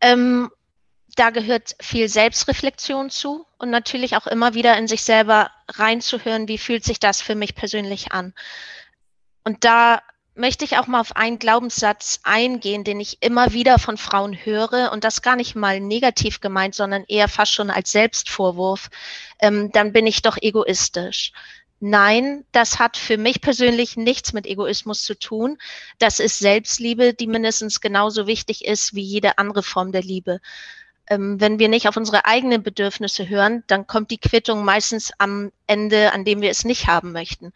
Ähm, 0.00 0.48
da 1.14 1.30
gehört 1.30 1.76
viel 1.80 2.08
Selbstreflexion 2.08 3.10
zu 3.10 3.46
und 3.58 3.70
natürlich 3.70 4.16
auch 4.16 4.26
immer 4.26 4.54
wieder 4.54 4.76
in 4.76 4.88
sich 4.88 5.02
selber 5.02 5.50
reinzuhören, 5.68 6.48
wie 6.48 6.58
fühlt 6.58 6.84
sich 6.84 6.98
das 6.98 7.20
für 7.20 7.34
mich 7.34 7.54
persönlich 7.54 8.12
an. 8.12 8.34
Und 9.44 9.64
da 9.64 10.02
möchte 10.34 10.64
ich 10.64 10.78
auch 10.78 10.86
mal 10.86 11.00
auf 11.00 11.14
einen 11.16 11.38
Glaubenssatz 11.38 12.20
eingehen, 12.24 12.84
den 12.84 13.00
ich 13.00 13.22
immer 13.22 13.52
wieder 13.52 13.78
von 13.78 13.96
Frauen 13.96 14.34
höre 14.34 14.90
und 14.92 15.04
das 15.04 15.22
gar 15.22 15.36
nicht 15.36 15.54
mal 15.54 15.80
negativ 15.80 16.40
gemeint, 16.40 16.74
sondern 16.74 17.04
eher 17.06 17.28
fast 17.28 17.52
schon 17.52 17.70
als 17.70 17.92
Selbstvorwurf. 17.92 18.90
Ähm, 19.38 19.70
dann 19.72 19.92
bin 19.92 20.06
ich 20.06 20.22
doch 20.22 20.36
egoistisch. 20.40 21.32
Nein, 21.80 22.44
das 22.52 22.78
hat 22.78 22.96
für 22.96 23.18
mich 23.18 23.40
persönlich 23.40 23.96
nichts 23.96 24.32
mit 24.32 24.46
Egoismus 24.46 25.02
zu 25.02 25.18
tun. 25.18 25.58
Das 25.98 26.18
ist 26.18 26.38
Selbstliebe, 26.38 27.14
die 27.14 27.26
mindestens 27.26 27.80
genauso 27.80 28.26
wichtig 28.26 28.64
ist 28.64 28.94
wie 28.94 29.02
jede 29.02 29.38
andere 29.38 29.62
Form 29.62 29.92
der 29.92 30.02
Liebe 30.02 30.40
ähm, 31.08 31.40
wenn 31.40 31.58
wir 31.58 31.68
nicht 31.68 31.88
auf 31.88 31.96
unsere 31.96 32.24
eigenen 32.24 32.62
Bedürfnisse 32.62 33.28
hören, 33.28 33.62
dann 33.66 33.86
kommt 33.86 34.10
die 34.10 34.18
Quittung 34.18 34.64
meistens 34.64 35.12
am 35.18 35.52
Ende, 35.66 36.12
an 36.12 36.24
dem 36.24 36.40
wir 36.40 36.50
es 36.50 36.64
nicht 36.64 36.86
haben 36.86 37.12
möchten. 37.12 37.52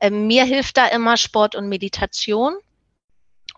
Ähm, 0.00 0.26
mir 0.26 0.44
hilft 0.44 0.76
da 0.76 0.86
immer 0.86 1.16
Sport 1.16 1.54
und 1.54 1.68
Meditation, 1.68 2.54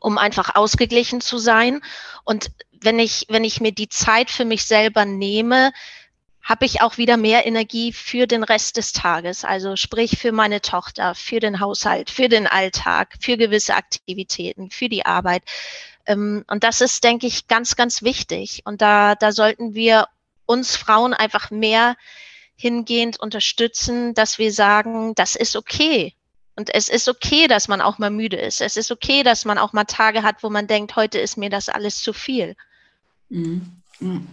um 0.01 0.19
einfach 0.19 0.55
ausgeglichen 0.55 1.21
zu 1.21 1.39
sein. 1.39 1.81
Und 2.25 2.51
wenn 2.73 2.99
ich, 2.99 3.27
wenn 3.29 3.45
ich 3.45 3.61
mir 3.61 3.73
die 3.73 3.89
Zeit 3.89 4.31
für 4.31 4.45
mich 4.45 4.65
selber 4.65 5.05
nehme, 5.05 5.73
habe 6.45 6.67
ich 6.67 6.83
auch 6.83 6.99
wieder 6.99 7.17
mehr 7.17 7.47
Energie 7.47 7.93
für 7.93 8.27
den 8.27 8.45
Rest 8.45 8.77
des 8.77 8.93
Tages. 8.93 9.45
Also 9.45 9.77
sprich 9.77 10.19
für 10.19 10.31
meine 10.31 10.61
Tochter, 10.61 11.15
für 11.15 11.41
den 11.41 11.59
Haushalt, 11.59 12.11
für 12.11 12.29
den 12.29 12.47
Alltag, 12.47 13.15
für 13.19 13.39
gewisse 13.39 13.75
Aktivitäten, 13.75 14.71
für 14.71 14.91
die 14.91 15.07
Arbeit. 15.07 15.43
Ähm, 16.05 16.45
und 16.47 16.63
das 16.63 16.83
ist, 16.83 17.03
denke 17.03 17.27
ich, 17.27 17.49
ganz, 17.49 17.77
ganz 17.77 18.03
wichtig. 18.03 18.61
Und 18.67 18.83
da, 18.83 19.15
da 19.15 19.33
sollten 19.33 19.75
wir 19.75 20.07
uns 20.45 20.77
Frauen 20.77 21.15
einfach 21.15 21.51
mehr 21.51 21.97
hingehend 22.57 23.19
unterstützen, 23.19 24.13
dass 24.13 24.39
wir 24.39 24.53
sagen, 24.53 25.15
das 25.15 25.37
ist 25.37 25.57
okay. 25.57 26.13
Und 26.57 26.73
es 26.73 26.91
ist 26.91 27.09
okay, 27.09 27.49
dass 27.49 27.69
man 27.69 27.81
auch 27.81 27.99
mal 27.99 28.11
müde 28.11 28.37
ist. 28.37 28.61
Es 28.61 28.77
ist 28.77 28.93
okay, 28.93 29.23
dass 29.23 29.47
man 29.47 29.57
auch 29.57 29.73
mal 29.73 29.85
Tage 29.85 30.23
hat, 30.23 30.43
wo 30.43 30.51
man 30.51 30.67
denkt, 30.67 30.95
heute 30.95 31.19
ist 31.19 31.39
mir 31.39 31.49
das 31.49 31.71
alles 31.71 32.03
zu 32.03 32.13
viel. 32.13 32.55
Mhm. 33.31 33.81
Mhm. 33.99 34.29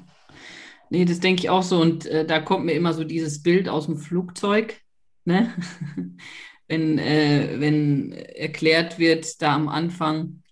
Nee, 0.91 1.06
das 1.06 1.21
denke 1.21 1.39
ich 1.39 1.49
auch 1.49 1.63
so. 1.63 1.80
Und 1.80 2.06
äh, 2.06 2.25
da 2.25 2.41
kommt 2.41 2.65
mir 2.65 2.73
immer 2.73 2.93
so 2.93 3.06
dieses 3.06 3.41
Bild 3.41 3.69
aus 3.69 3.86
dem 3.86 3.97
Flugzeug, 3.97 4.82
ne? 5.23 5.54
wenn, 6.67 6.97
äh, 6.97 7.56
wenn 7.60 8.12
erklärt 8.12 8.99
wird, 8.99 9.41
da 9.41 9.56
am 9.56 9.69
Anfang, 9.69 10.43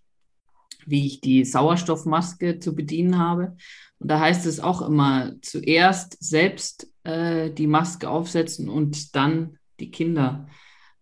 wie 0.85 1.05
ich 1.05 1.19
die 1.19 1.43
Sauerstoffmaske 1.43 2.59
zu 2.59 2.73
bedienen 2.73 3.17
habe. 3.17 3.57
Und 3.97 4.09
da 4.09 4.21
heißt 4.21 4.45
es 4.45 4.61
auch 4.61 4.81
immer, 4.81 5.33
zuerst 5.41 6.15
selbst 6.23 6.89
äh, 7.03 7.51
die 7.51 7.67
Maske 7.67 8.09
aufsetzen 8.09 8.69
und 8.69 9.17
dann 9.17 9.57
die 9.81 9.91
Kinder. 9.91 10.47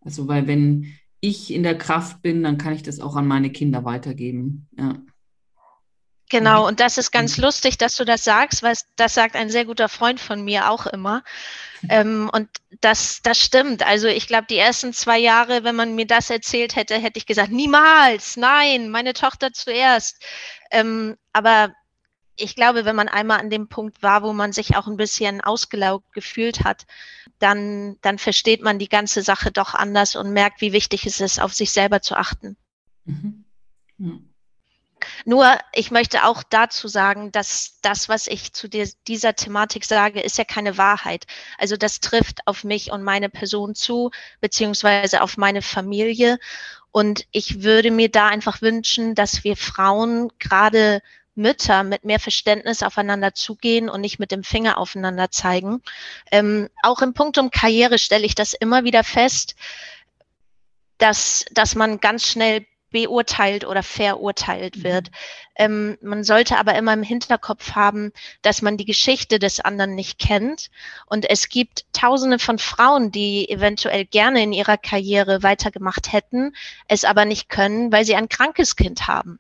Also, 0.02 0.28
weil 0.28 0.48
wenn 0.48 0.96
ich 1.20 1.54
in 1.54 1.62
der 1.62 1.78
Kraft 1.78 2.24
bin, 2.24 2.42
dann 2.42 2.58
kann 2.58 2.74
ich 2.74 2.82
das 2.82 3.00
auch 3.00 3.16
an 3.16 3.28
meine 3.28 3.52
Kinder 3.52 3.86
weitergeben. 3.86 4.68
Ja. 4.80 4.96
Genau, 6.30 6.62
mhm. 6.62 6.68
und 6.68 6.80
das 6.80 6.98
ist 6.98 7.12
ganz 7.12 7.38
mhm. 7.38 7.46
lustig, 7.46 7.78
dass 7.78 7.96
du 7.96 8.04
das 8.04 8.24
sagst, 8.24 8.62
weil 8.62 8.76
das 8.98 9.14
sagt 9.14 9.36
ein 9.36 9.50
sehr 9.50 9.66
guter 9.66 9.88
Freund 9.88 10.20
von 10.20 10.44
mir 10.44 10.70
auch 10.70 10.86
immer. 10.86 11.24
Ähm, 11.90 12.30
und 12.34 12.50
das, 12.82 13.22
das 13.24 13.40
stimmt. 13.40 13.86
Also 13.86 14.08
ich 14.08 14.28
glaube, 14.28 14.48
die 14.50 14.58
ersten 14.58 14.92
zwei 14.94 15.18
Jahre, 15.20 15.64
wenn 15.64 15.76
man 15.76 15.96
mir 15.96 16.06
das 16.08 16.30
erzählt 16.30 16.76
hätte, 16.76 16.96
hätte 16.98 17.18
ich 17.18 17.26
gesagt, 17.26 17.52
niemals, 17.52 18.36
nein, 18.36 18.90
meine 18.90 19.14
Tochter 19.14 19.54
zuerst. 19.54 20.22
Ähm, 20.72 21.16
aber 21.32 21.74
ich 22.36 22.56
glaube, 22.56 22.84
wenn 22.84 22.96
man 22.96 23.08
einmal 23.08 23.40
an 23.40 23.50
dem 23.50 23.70
Punkt 23.70 24.04
war, 24.04 24.22
wo 24.22 24.34
man 24.34 24.52
sich 24.52 24.76
auch 24.76 24.88
ein 24.88 24.98
bisschen 24.98 25.42
ausgelaugt 25.42 26.12
gefühlt 26.14 26.64
hat, 26.64 26.86
dann, 27.40 27.98
dann 28.02 28.18
versteht 28.18 28.62
man 28.62 28.80
die 28.80 28.90
ganze 28.90 29.22
Sache 29.22 29.52
doch 29.52 29.76
anders 29.76 30.16
und 30.16 30.34
merkt, 30.34 30.60
wie 30.62 30.74
wichtig 30.74 31.06
es 31.06 31.22
ist, 31.22 31.40
auf 31.40 31.54
sich 31.54 31.72
selber 31.72 32.02
zu 32.02 32.16
achten. 32.16 32.58
Mhm. 33.06 33.46
Ja. 33.98 34.12
Nur, 35.26 35.58
ich 35.74 35.92
möchte 35.92 36.26
auch 36.26 36.44
dazu 36.44 36.88
sagen, 36.88 37.32
dass 37.32 37.80
das, 37.82 38.10
was 38.10 38.28
ich 38.28 38.54
zu 38.54 38.68
dieser 38.70 39.36
Thematik 39.36 39.86
sage, 39.86 40.22
ist 40.22 40.38
ja 40.38 40.44
keine 40.44 40.78
Wahrheit. 40.78 41.26
Also 41.58 41.78
das 41.78 42.00
trifft 42.00 42.40
auf 42.46 42.64
mich 42.64 42.92
und 42.92 43.04
meine 43.04 43.30
Person 43.30 43.76
zu, 43.76 44.12
beziehungsweise 44.42 45.22
auf 45.22 45.38
meine 45.38 45.62
Familie. 45.62 46.40
Und 46.92 47.26
ich 47.32 47.64
würde 47.64 47.92
mir 47.92 48.10
da 48.10 48.28
einfach 48.28 48.62
wünschen, 48.62 49.16
dass 49.16 49.44
wir 49.44 49.56
Frauen, 49.56 50.32
gerade 50.40 51.02
Mütter, 51.36 51.84
mit 51.84 52.04
mehr 52.04 52.20
Verständnis 52.20 52.82
aufeinander 52.84 53.34
zugehen 53.34 53.90
und 53.90 54.02
nicht 54.02 54.20
mit 54.20 54.32
dem 54.32 54.44
Finger 54.44 54.78
aufeinander 54.78 55.30
zeigen. 55.30 55.82
Ähm, 56.32 56.70
auch 56.82 57.02
im 57.02 57.14
Punkt 57.14 57.38
um 57.38 57.52
Karriere 57.52 58.00
stelle 58.00 58.26
ich 58.26 58.36
das 58.36 58.54
immer 58.54 58.84
wieder 58.84 59.04
fest, 59.04 59.56
dass, 60.98 61.46
dass 61.52 61.76
man 61.76 62.00
ganz 62.00 62.28
schnell 62.28 62.66
beurteilt 62.92 63.66
oder 63.66 63.84
verurteilt 63.84 64.78
mhm. 64.78 64.84
wird. 64.84 65.12
Ähm, 65.56 65.98
man 66.02 66.24
sollte 66.24 66.58
aber 66.58 66.76
immer 66.76 66.94
im 66.94 67.04
Hinterkopf 67.04 67.72
haben, 67.72 68.12
dass 68.42 68.62
man 68.62 68.78
die 68.78 68.86
Geschichte 68.86 69.40
des 69.40 69.60
anderen 69.60 69.96
nicht 69.96 70.20
kennt. 70.20 70.70
Und 71.06 71.30
es 71.30 71.50
gibt 71.50 71.86
Tausende 71.94 72.40
von 72.40 72.60
Frauen, 72.60 73.12
die 73.12 73.50
eventuell 73.50 74.06
gerne 74.06 74.44
in 74.44 74.54
ihrer 74.54 74.78
Karriere 74.78 75.44
weitergemacht 75.44 76.14
hätten, 76.14 76.56
es 76.88 77.04
aber 77.04 77.26
nicht 77.26 77.50
können, 77.50 77.92
weil 77.92 78.06
sie 78.06 78.16
ein 78.16 78.30
krankes 78.30 78.76
Kind 78.76 79.08
haben. 79.08 79.40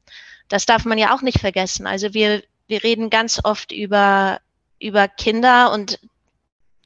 Das 0.49 0.65
darf 0.65 0.85
man 0.85 0.97
ja 0.97 1.13
auch 1.15 1.21
nicht 1.21 1.39
vergessen. 1.39 1.87
Also 1.87 2.13
wir, 2.13 2.43
wir 2.67 2.83
reden 2.83 3.09
ganz 3.09 3.39
oft 3.43 3.71
über, 3.71 4.39
über 4.79 5.07
Kinder 5.07 5.71
und 5.71 5.99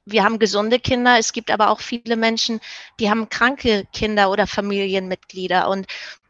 wir 0.06 0.24
haben 0.24 0.40
gesunde 0.40 0.80
Kinder, 0.80 1.20
es 1.20 1.32
gibt 1.32 1.52
aber 1.52 1.70
auch 1.70 1.80
viele 1.80 2.16
Menschen, 2.16 2.60
die 3.00 3.10
haben 3.10 3.30
kranke 3.30 3.86
Kinder 3.94 4.32
oder 4.32 4.48
Familienmitglieder. 4.48 5.70
Und 5.70 5.86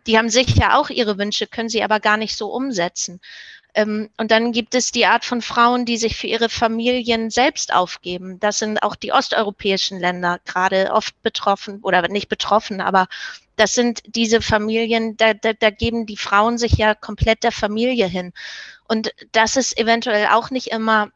die 0.08 0.18
haben 0.18 0.30
sicher 0.30 0.78
auch 0.78 0.90
ihre 0.90 1.18
Wünsche, 1.18 1.48
können 1.48 1.70
sie 1.70 1.84
aber 1.84 2.00
gar 2.00 2.18
nicht 2.18 2.36
so 2.36 2.52
umsetzen. 2.52 3.20
Ähm, 3.74 4.10
und 4.18 4.32
dann 4.32 4.52
gibt 4.52 4.76
es 4.76 4.92
die 4.92 5.06
Art 5.06 5.24
von 5.24 5.42
Frauen, 5.42 5.86
die 5.86 5.98
sich 5.98 6.18
für 6.18 6.28
ihre 6.28 6.50
Familien 6.50 7.30
selbst 7.30 7.74
aufgeben. 7.74 8.40
Das 8.40 8.60
sind 8.60 8.84
auch 8.84 8.96
die 8.96 9.14
osteuropäischen 9.14 10.00
Länder 10.00 10.40
gerade 10.46 10.92
oft 10.92 11.22
betroffen 11.24 11.80
oder 11.82 12.08
nicht 12.10 12.28
betroffen, 12.28 12.82
aber 12.82 13.08
das 13.56 13.74
sind 13.74 14.02
diese 14.08 14.42
Familien, 14.42 15.18
da, 15.18 15.34
da, 15.34 15.54
da 15.54 15.70
geben 15.70 16.06
die 16.06 16.18
Frauen 16.18 16.58
sich 16.58 16.74
ja 16.74 16.96
komplett 16.96 17.44
der 17.44 17.52
Familie 17.52 18.08
hin. 18.08 18.34
Und 18.88 19.14
das 19.32 19.56
ist 19.56 19.78
eventuell 19.78 20.28
auch 20.28 20.50
nicht 20.50 20.68
immer 20.68 21.12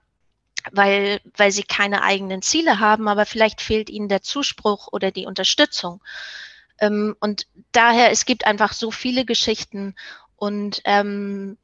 weil, 0.71 1.21
weil 1.37 1.51
sie 1.51 1.63
keine 1.63 2.01
eigenen 2.01 2.41
Ziele 2.41 2.79
haben, 2.79 3.07
aber 3.07 3.25
vielleicht 3.25 3.61
fehlt 3.61 3.89
ihnen 3.89 4.09
der 4.09 4.21
Zuspruch 4.21 4.87
oder 4.91 5.11
die 5.11 5.25
Unterstützung. 5.25 6.01
Ähm, 6.79 7.15
und 7.19 7.47
daher, 7.71 8.11
es 8.11 8.25
gibt 8.25 8.45
einfach 8.45 8.73
so 8.73 8.91
viele 8.91 9.25
Geschichten 9.25 9.95
und 10.35 10.81
ähm, 10.85 11.57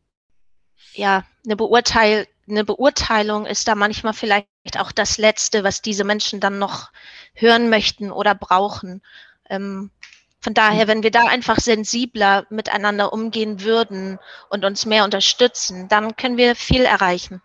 ja, 0.93 1.23
eine, 1.45 1.55
Beurteil 1.55 2.27
eine 2.47 2.65
Beurteilung 2.65 3.45
ist 3.45 3.67
da 3.67 3.75
manchmal 3.75 4.13
vielleicht 4.13 4.47
auch 4.77 4.91
das 4.91 5.17
Letzte, 5.17 5.63
was 5.63 5.81
diese 5.81 6.03
Menschen 6.03 6.39
dann 6.39 6.59
noch 6.59 6.91
hören 7.33 7.69
möchten 7.69 8.11
oder 8.11 8.35
brauchen. 8.35 9.01
Ähm, 9.49 9.91
von 10.41 10.53
daher, 10.53 10.87
wenn 10.87 11.03
wir 11.03 11.11
da 11.11 11.25
einfach 11.25 11.59
sensibler 11.59 12.45
miteinander 12.49 13.13
umgehen 13.13 13.61
würden 13.61 14.17
und 14.49 14.65
uns 14.65 14.85
mehr 14.85 15.03
unterstützen, 15.03 15.87
dann 15.87 16.15
können 16.15 16.37
wir 16.37 16.55
viel 16.55 16.83
erreichen. 16.83 17.41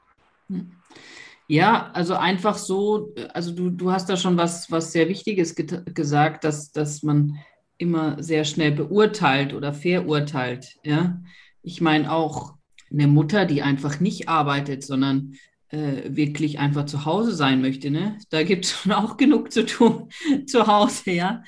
Ja, 1.46 1.90
also 1.92 2.14
einfach 2.14 2.57
so, 2.57 3.14
also 3.35 3.52
du, 3.52 3.70
du 3.70 3.92
hast 3.92 4.09
da 4.09 4.16
schon 4.16 4.38
was, 4.38 4.70
was 4.70 4.92
sehr 4.92 5.09
Wichtiges 5.09 5.55
gesagt, 5.55 6.44
dass, 6.44 6.72
dass 6.72 7.02
man 7.02 7.38
immer 7.79 8.23
sehr 8.23 8.45
schnell 8.45 8.73
beurteilt 8.73 9.55
oder 9.55 9.73
verurteilt. 9.73 10.77
Ja? 10.85 11.23
Ich 11.62 11.81
meine 11.81 12.12
auch 12.12 12.55
eine 12.91 13.07
Mutter, 13.07 13.45
die 13.45 13.62
einfach 13.62 14.01
nicht 14.01 14.29
arbeitet, 14.29 14.85
sondern 14.85 15.35
äh, 15.69 16.03
wirklich 16.09 16.59
einfach 16.59 16.87
zu 16.87 17.05
Hause 17.05 17.35
sein 17.35 17.61
möchte. 17.61 17.91
Ne? 17.91 18.19
Da 18.31 18.43
gibt 18.43 18.65
es 18.65 18.71
schon 18.81 18.93
auch 18.93 19.17
genug 19.17 19.53
zu 19.53 19.67
tun 19.67 20.09
zu 20.47 20.67
Hause, 20.67 21.11
ja. 21.11 21.43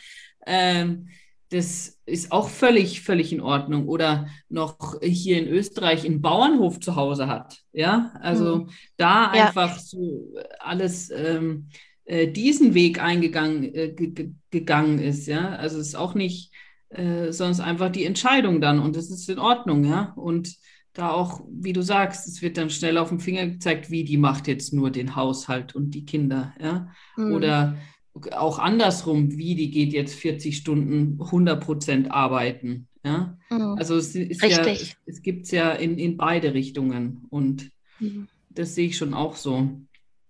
Ähm, 0.47 1.09
das 1.51 1.99
ist 2.05 2.31
auch 2.31 2.49
völlig, 2.49 3.01
völlig 3.01 3.33
in 3.33 3.41
Ordnung. 3.41 3.89
Oder 3.89 4.29
noch 4.51 5.01
hier 5.01 5.39
in 5.39 5.49
Österreich 5.49 6.05
einen 6.05 6.21
Bauernhof 6.21 6.79
zu 6.81 6.95
Hause 6.95 7.27
hat. 7.27 7.63
Ja, 7.73 8.13
also 8.21 8.57
mhm. 8.57 8.71
da 8.99 9.29
einfach 9.29 9.77
ja. 9.77 9.83
so 9.83 10.35
alles 10.59 11.11
ähm, 11.11 11.69
äh, 11.71 11.88
diesen 12.09 12.75
Weg 12.75 13.03
eingegangen 13.03 13.75
äh, 13.75 13.95
gegangen 14.51 14.99
ist, 14.99 15.27
ja. 15.27 15.51
Also 15.51 15.79
es 15.79 15.89
ist 15.89 15.95
auch 15.95 16.15
nicht, 16.15 16.53
äh, 16.91 17.29
ist 17.29 17.41
einfach 17.43 17.91
die 17.91 18.05
Entscheidung 18.05 18.61
dann 18.61 18.79
und 18.79 18.97
es 18.97 19.11
ist 19.11 19.29
in 19.29 19.39
Ordnung, 19.39 19.85
ja. 19.85 20.13
Und 20.17 20.57
da 20.99 21.13
auch, 21.13 21.43
wie 21.49 21.73
du 21.73 21.83
sagst, 21.83 22.27
es 22.27 22.43
wird 22.43 22.59
dann 22.59 22.71
schnell 22.71 22.99
auf 22.99 23.09
den 23.09 23.21
Finger 23.21 23.47
gezeigt, 23.47 23.91
wie 23.91 24.05
die 24.05 24.17
macht 24.17 24.49
jetzt 24.49 24.73
nur 24.73 24.91
den 24.91 25.15
Haushalt 25.15 25.75
und 25.75 25.93
die 25.93 26.05
Kinder. 26.05 26.55
Ja? 26.61 26.89
Mhm. 27.17 27.33
Oder 27.33 27.77
auch 28.33 28.59
andersrum, 28.59 29.37
wie 29.39 29.55
die 29.55 29.71
geht 29.71 29.93
jetzt 29.93 30.15
40 30.15 30.57
Stunden 30.57 31.21
100 31.23 31.63
Prozent 31.63 32.11
arbeiten. 32.11 32.89
Ja? 33.05 33.39
Mhm. 33.49 33.77
Also 33.79 33.97
es, 33.97 34.15
ist 34.17 34.43
ja, 34.43 34.65
es, 34.65 34.97
es 35.07 35.23
gibt 35.23 35.45
es 35.45 35.53
ja 35.53 35.71
in, 35.71 35.99
in 35.99 36.17
beide 36.17 36.53
Richtungen 36.53 37.27
und 37.31 37.71
mhm. 38.01 38.27
das 38.51 38.75
sehe 38.75 38.89
ich 38.89 38.97
schon 38.97 39.15
auch 39.15 39.37
so. 39.37 39.71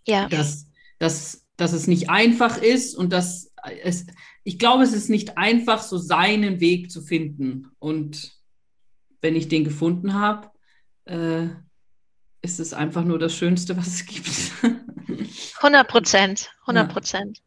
Ja. 0.06 0.28
Dass, 0.28 0.70
dass, 0.98 1.37
dass 1.58 1.72
es 1.72 1.86
nicht 1.88 2.08
einfach 2.08 2.56
ist 2.62 2.96
und 2.96 3.12
dass 3.12 3.52
es, 3.82 4.06
ich 4.44 4.58
glaube, 4.58 4.84
es 4.84 4.94
ist 4.94 5.10
nicht 5.10 5.36
einfach, 5.36 5.82
so 5.82 5.98
seinen 5.98 6.60
Weg 6.60 6.90
zu 6.90 7.02
finden. 7.02 7.68
Und 7.78 8.32
wenn 9.20 9.36
ich 9.36 9.48
den 9.48 9.64
gefunden 9.64 10.14
habe, 10.14 10.50
äh, 11.04 11.48
ist 12.40 12.60
es 12.60 12.72
einfach 12.72 13.04
nur 13.04 13.18
das 13.18 13.34
Schönste, 13.34 13.76
was 13.76 13.88
es 13.88 14.06
gibt. 14.06 14.52
100 15.60 15.88
Prozent, 15.88 16.50
100 16.62 16.92
Prozent. 16.92 17.38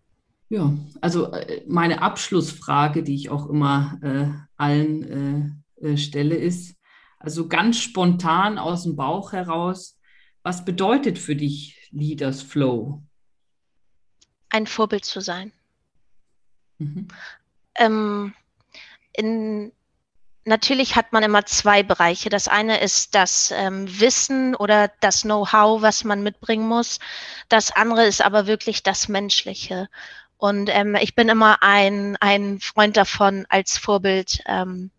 Ja. 0.49 0.59
ja. 0.59 0.77
also 0.99 1.31
äh, 1.31 1.63
meine 1.65 2.01
Abschlussfrage, 2.01 3.03
die 3.03 3.15
ich 3.15 3.29
auch 3.29 3.49
immer 3.49 3.97
äh, 4.03 4.27
allen 4.57 5.63
äh, 5.79 5.87
äh, 5.87 5.97
stelle, 5.97 6.35
ist, 6.35 6.75
also 7.17 7.47
ganz 7.47 7.77
spontan 7.77 8.57
aus 8.57 8.83
dem 8.83 8.97
Bauch 8.97 9.31
heraus, 9.31 9.97
was 10.43 10.65
bedeutet 10.65 11.17
für 11.17 11.37
dich 11.37 11.87
Leaders 11.91 12.41
Flow? 12.41 13.03
Ein 14.51 14.67
Vorbild 14.67 15.05
zu 15.05 15.21
sein. 15.21 15.51
Mhm. 16.77 17.07
Ähm, 17.75 18.33
in, 19.13 19.71
natürlich 20.45 20.95
hat 20.95 21.13
man 21.13 21.23
immer 21.23 21.45
zwei 21.45 21.83
Bereiche. 21.83 22.29
Das 22.29 22.47
eine 22.47 22.81
ist 22.81 23.15
das 23.15 23.51
ähm, 23.51 23.87
Wissen 23.99 24.55
oder 24.55 24.91
das 24.99 25.21
Know-how, 25.23 25.81
was 25.81 26.03
man 26.03 26.21
mitbringen 26.21 26.67
muss. 26.67 26.99
Das 27.49 27.71
andere 27.71 28.05
ist 28.05 28.21
aber 28.21 28.45
wirklich 28.45 28.83
das 28.83 29.07
Menschliche. 29.07 29.89
Und 30.37 30.69
ähm, 30.73 30.95
ich 30.95 31.15
bin 31.15 31.29
immer 31.29 31.61
ein, 31.61 32.17
ein 32.19 32.59
Freund 32.59 32.97
davon, 32.97 33.45
als 33.49 33.77
Vorbild 33.77 34.41
ähm, 34.47 34.91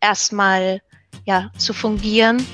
erstmal 0.00 0.82
ja, 1.24 1.50
zu 1.58 1.74
fungieren. 1.74 2.46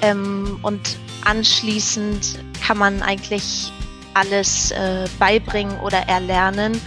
Ähm, 0.00 0.58
und 0.62 0.96
anschließend 1.24 2.38
kann 2.62 2.78
man 2.78 3.02
eigentlich 3.02 3.72
alles 4.14 4.70
äh, 4.70 5.06
beibringen 5.18 5.78
oder 5.80 5.98
erlernen. 6.08 6.80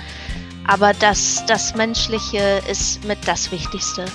Aber 0.67 0.93
das, 0.93 1.43
das 1.47 1.75
Menschliche 1.75 2.61
ist 2.69 3.03
mit 3.05 3.19
das 3.25 3.51
Wichtigste. 3.51 4.05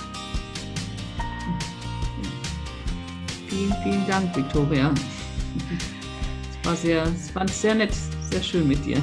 Vielen, 3.47 3.75
vielen 3.83 4.07
Dank, 4.07 4.35
Viktoria. 4.35 4.91
Es 6.51 6.67
war 6.67 6.75
sehr, 6.75 7.03
es 7.03 7.33
war 7.35 7.47
sehr 7.47 7.75
nett, 7.75 7.93
sehr 8.29 8.43
schön 8.43 8.67
mit 8.67 8.85
dir. 8.85 9.01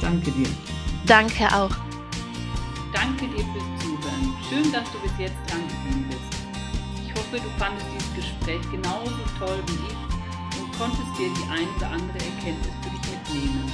Danke 0.00 0.30
dir. 0.32 0.48
Danke 1.06 1.46
auch. 1.54 1.70
Danke 2.92 3.26
dir 3.28 3.44
fürs 3.44 3.80
Zuhören. 3.80 4.34
Schön, 4.48 4.72
dass 4.72 4.84
du 4.92 4.98
bis 5.00 5.12
jetzt 5.18 5.36
dran 5.48 5.62
geblieben 5.68 6.06
bist. 6.08 6.42
Ich 7.04 7.12
hoffe, 7.14 7.36
du 7.36 7.48
fandest 7.58 7.86
dieses 7.94 8.14
Gespräch 8.14 8.60
genauso 8.70 9.22
toll 9.38 9.62
wie 9.66 9.78
ich 9.88 10.60
und 10.60 10.78
konntest 10.78 11.18
dir 11.18 11.28
die 11.28 11.50
ein 11.50 11.68
oder 11.76 11.90
andere 11.90 12.18
Erkenntnis 12.18 12.74
für 12.82 12.90
dich 12.90 12.97
mitnehmen. 13.10 13.72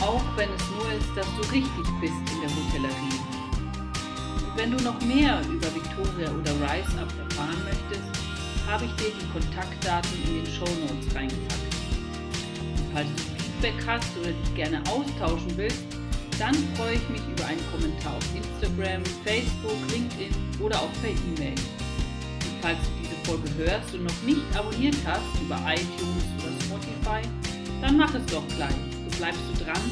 Auch 0.00 0.24
wenn 0.36 0.48
es 0.50 0.64
nur 0.70 0.92
ist, 0.92 1.10
dass 1.16 1.26
du 1.36 1.42
richtig 1.52 1.86
bist 2.00 2.22
in 2.32 2.40
der 2.40 2.50
Hotellerie. 2.50 3.20
Und 4.44 4.56
wenn 4.56 4.70
du 4.70 4.82
noch 4.82 5.00
mehr 5.02 5.40
über 5.48 5.72
Victoria 5.74 6.30
oder 6.30 6.52
Rise 6.52 7.00
Up 7.00 7.12
erfahren 7.28 7.62
möchtest, 7.64 8.10
habe 8.66 8.84
ich 8.84 8.92
dir 8.96 9.12
die 9.20 9.32
Kontaktdaten 9.32 10.10
in 10.26 10.44
den 10.44 10.46
Show 10.46 10.68
Notes 10.80 11.14
reingepackt. 11.14 11.74
Falls 12.92 13.08
du 13.08 13.42
Feedback 13.42 13.86
hast 13.86 14.16
oder 14.18 14.32
dich 14.32 14.54
gerne 14.54 14.82
austauschen 14.90 15.56
willst, 15.56 15.84
dann 16.38 16.54
freue 16.76 16.94
ich 16.94 17.08
mich 17.08 17.22
über 17.30 17.46
einen 17.46 17.62
Kommentar 17.70 18.16
auf 18.16 18.24
Instagram, 18.34 19.04
Facebook, 19.24 19.78
LinkedIn 19.92 20.34
oder 20.60 20.80
auch 20.80 20.92
per 21.00 21.10
E-Mail. 21.10 21.54
Falls 22.60 22.78
du 22.78 22.90
diese 23.02 23.16
Folge 23.24 23.48
hörst 23.56 23.94
und 23.94 24.04
noch 24.04 24.22
nicht 24.24 24.42
abonniert 24.56 24.96
hast 25.04 25.40
über 25.40 25.56
iTunes 25.66 26.24
oder 26.38 26.52
Spotify, 26.64 27.22
dann 27.82 27.96
mach 27.98 28.14
es 28.14 28.24
doch 28.26 28.46
gleich. 28.56 28.70
So 29.10 29.18
bleibst 29.18 29.40
du 29.52 29.64
dran 29.64 29.82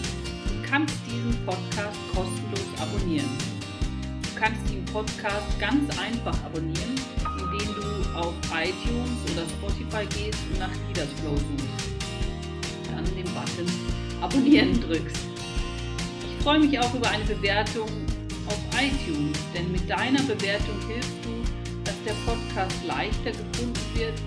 und 0.49 0.63
kannst 0.63 0.95
diesen 1.07 1.37
Podcast 1.45 1.99
kostenlos 2.15 2.71
abonnieren. 2.81 3.29
Du 4.23 4.41
kannst 4.41 4.61
den 4.71 4.85
Podcast 4.87 5.59
ganz 5.59 5.91
einfach 5.99 6.37
abonnieren, 6.45 6.95
indem 7.37 7.75
du 7.75 8.19
auf 8.19 8.35
iTunes 8.55 9.19
oder 9.33 9.45
Spotify 9.59 10.07
gehst 10.17 10.39
und 10.53 10.61
nach 10.61 10.71
Leaders 10.87 11.11
Flow 11.21 11.37
suchst. 11.37 11.91
Dann 12.91 13.05
den 13.05 13.25
Button 13.35 13.67
Abonnieren 14.21 14.81
drückst. 14.83 15.17
Ich 16.25 16.45
freue 16.45 16.59
mich 16.59 16.79
auch 16.79 16.95
über 16.95 17.09
eine 17.09 17.25
Bewertung 17.25 17.89
auf 18.47 18.59
iTunes, 18.79 19.39
denn 19.55 19.73
mit 19.73 19.89
deiner 19.89 20.23
Bewertung 20.23 20.79
hilfst 20.87 21.25
du, 21.25 21.31
dass 21.85 21.95
der 22.05 22.13
Podcast 22.27 22.77
leichter 22.87 23.31
gefunden 23.31 23.81
wird 23.95 24.21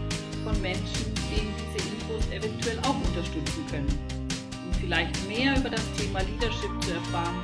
von 0.44 0.60
Menschen, 0.62 1.14
denen 1.30 1.54
diese 1.60 1.73
Infos 2.14 2.32
eventuell 2.32 2.80
auch 2.80 2.96
unterstützen 2.96 3.66
können. 3.70 4.00
Um 4.66 4.74
vielleicht 4.80 5.28
mehr 5.28 5.58
über 5.58 5.70
das 5.70 5.84
Thema 5.98 6.20
Leadership 6.22 6.84
zu 6.84 6.94
erfahren 6.94 7.38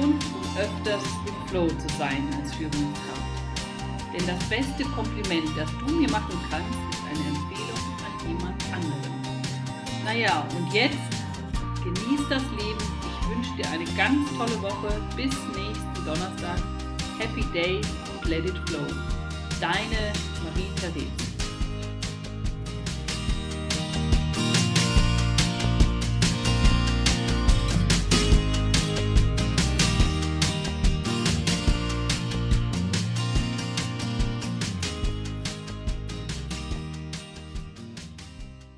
und 0.00 0.14
um 0.14 0.56
öfters 0.56 1.02
im 1.26 1.48
Flow 1.48 1.68
zu 1.68 1.88
sein 1.98 2.28
als 2.40 2.54
Führungskraft. 2.54 3.20
Denn 4.12 4.26
das 4.26 4.48
beste 4.48 4.84
Kompliment, 4.94 5.48
das 5.56 5.68
du 5.80 5.94
mir 5.94 6.08
machen 6.10 6.38
kannst, 6.50 6.78
ist 6.90 7.02
eine 7.08 7.28
Empfehlung 7.28 7.80
an 8.04 8.28
jemand 8.28 8.64
anderen. 8.72 9.14
Naja, 10.04 10.46
und 10.56 10.72
jetzt 10.72 10.96
genieß 11.82 12.20
das 12.28 12.42
Leben. 12.52 12.84
Ich 13.00 13.28
wünsche 13.28 13.56
dir 13.56 13.68
eine 13.70 13.84
ganz 13.96 14.28
tolle 14.36 14.62
Woche. 14.62 15.00
Bis 15.16 15.34
nächsten 15.56 16.04
Donnerstag. 16.04 16.60
Happy 17.18 17.44
Day 17.52 17.80
und 18.12 18.28
let 18.28 18.44
it 18.44 18.58
flow. 18.68 18.86
Deine 19.60 20.12
Marie-Therese. 20.44 21.23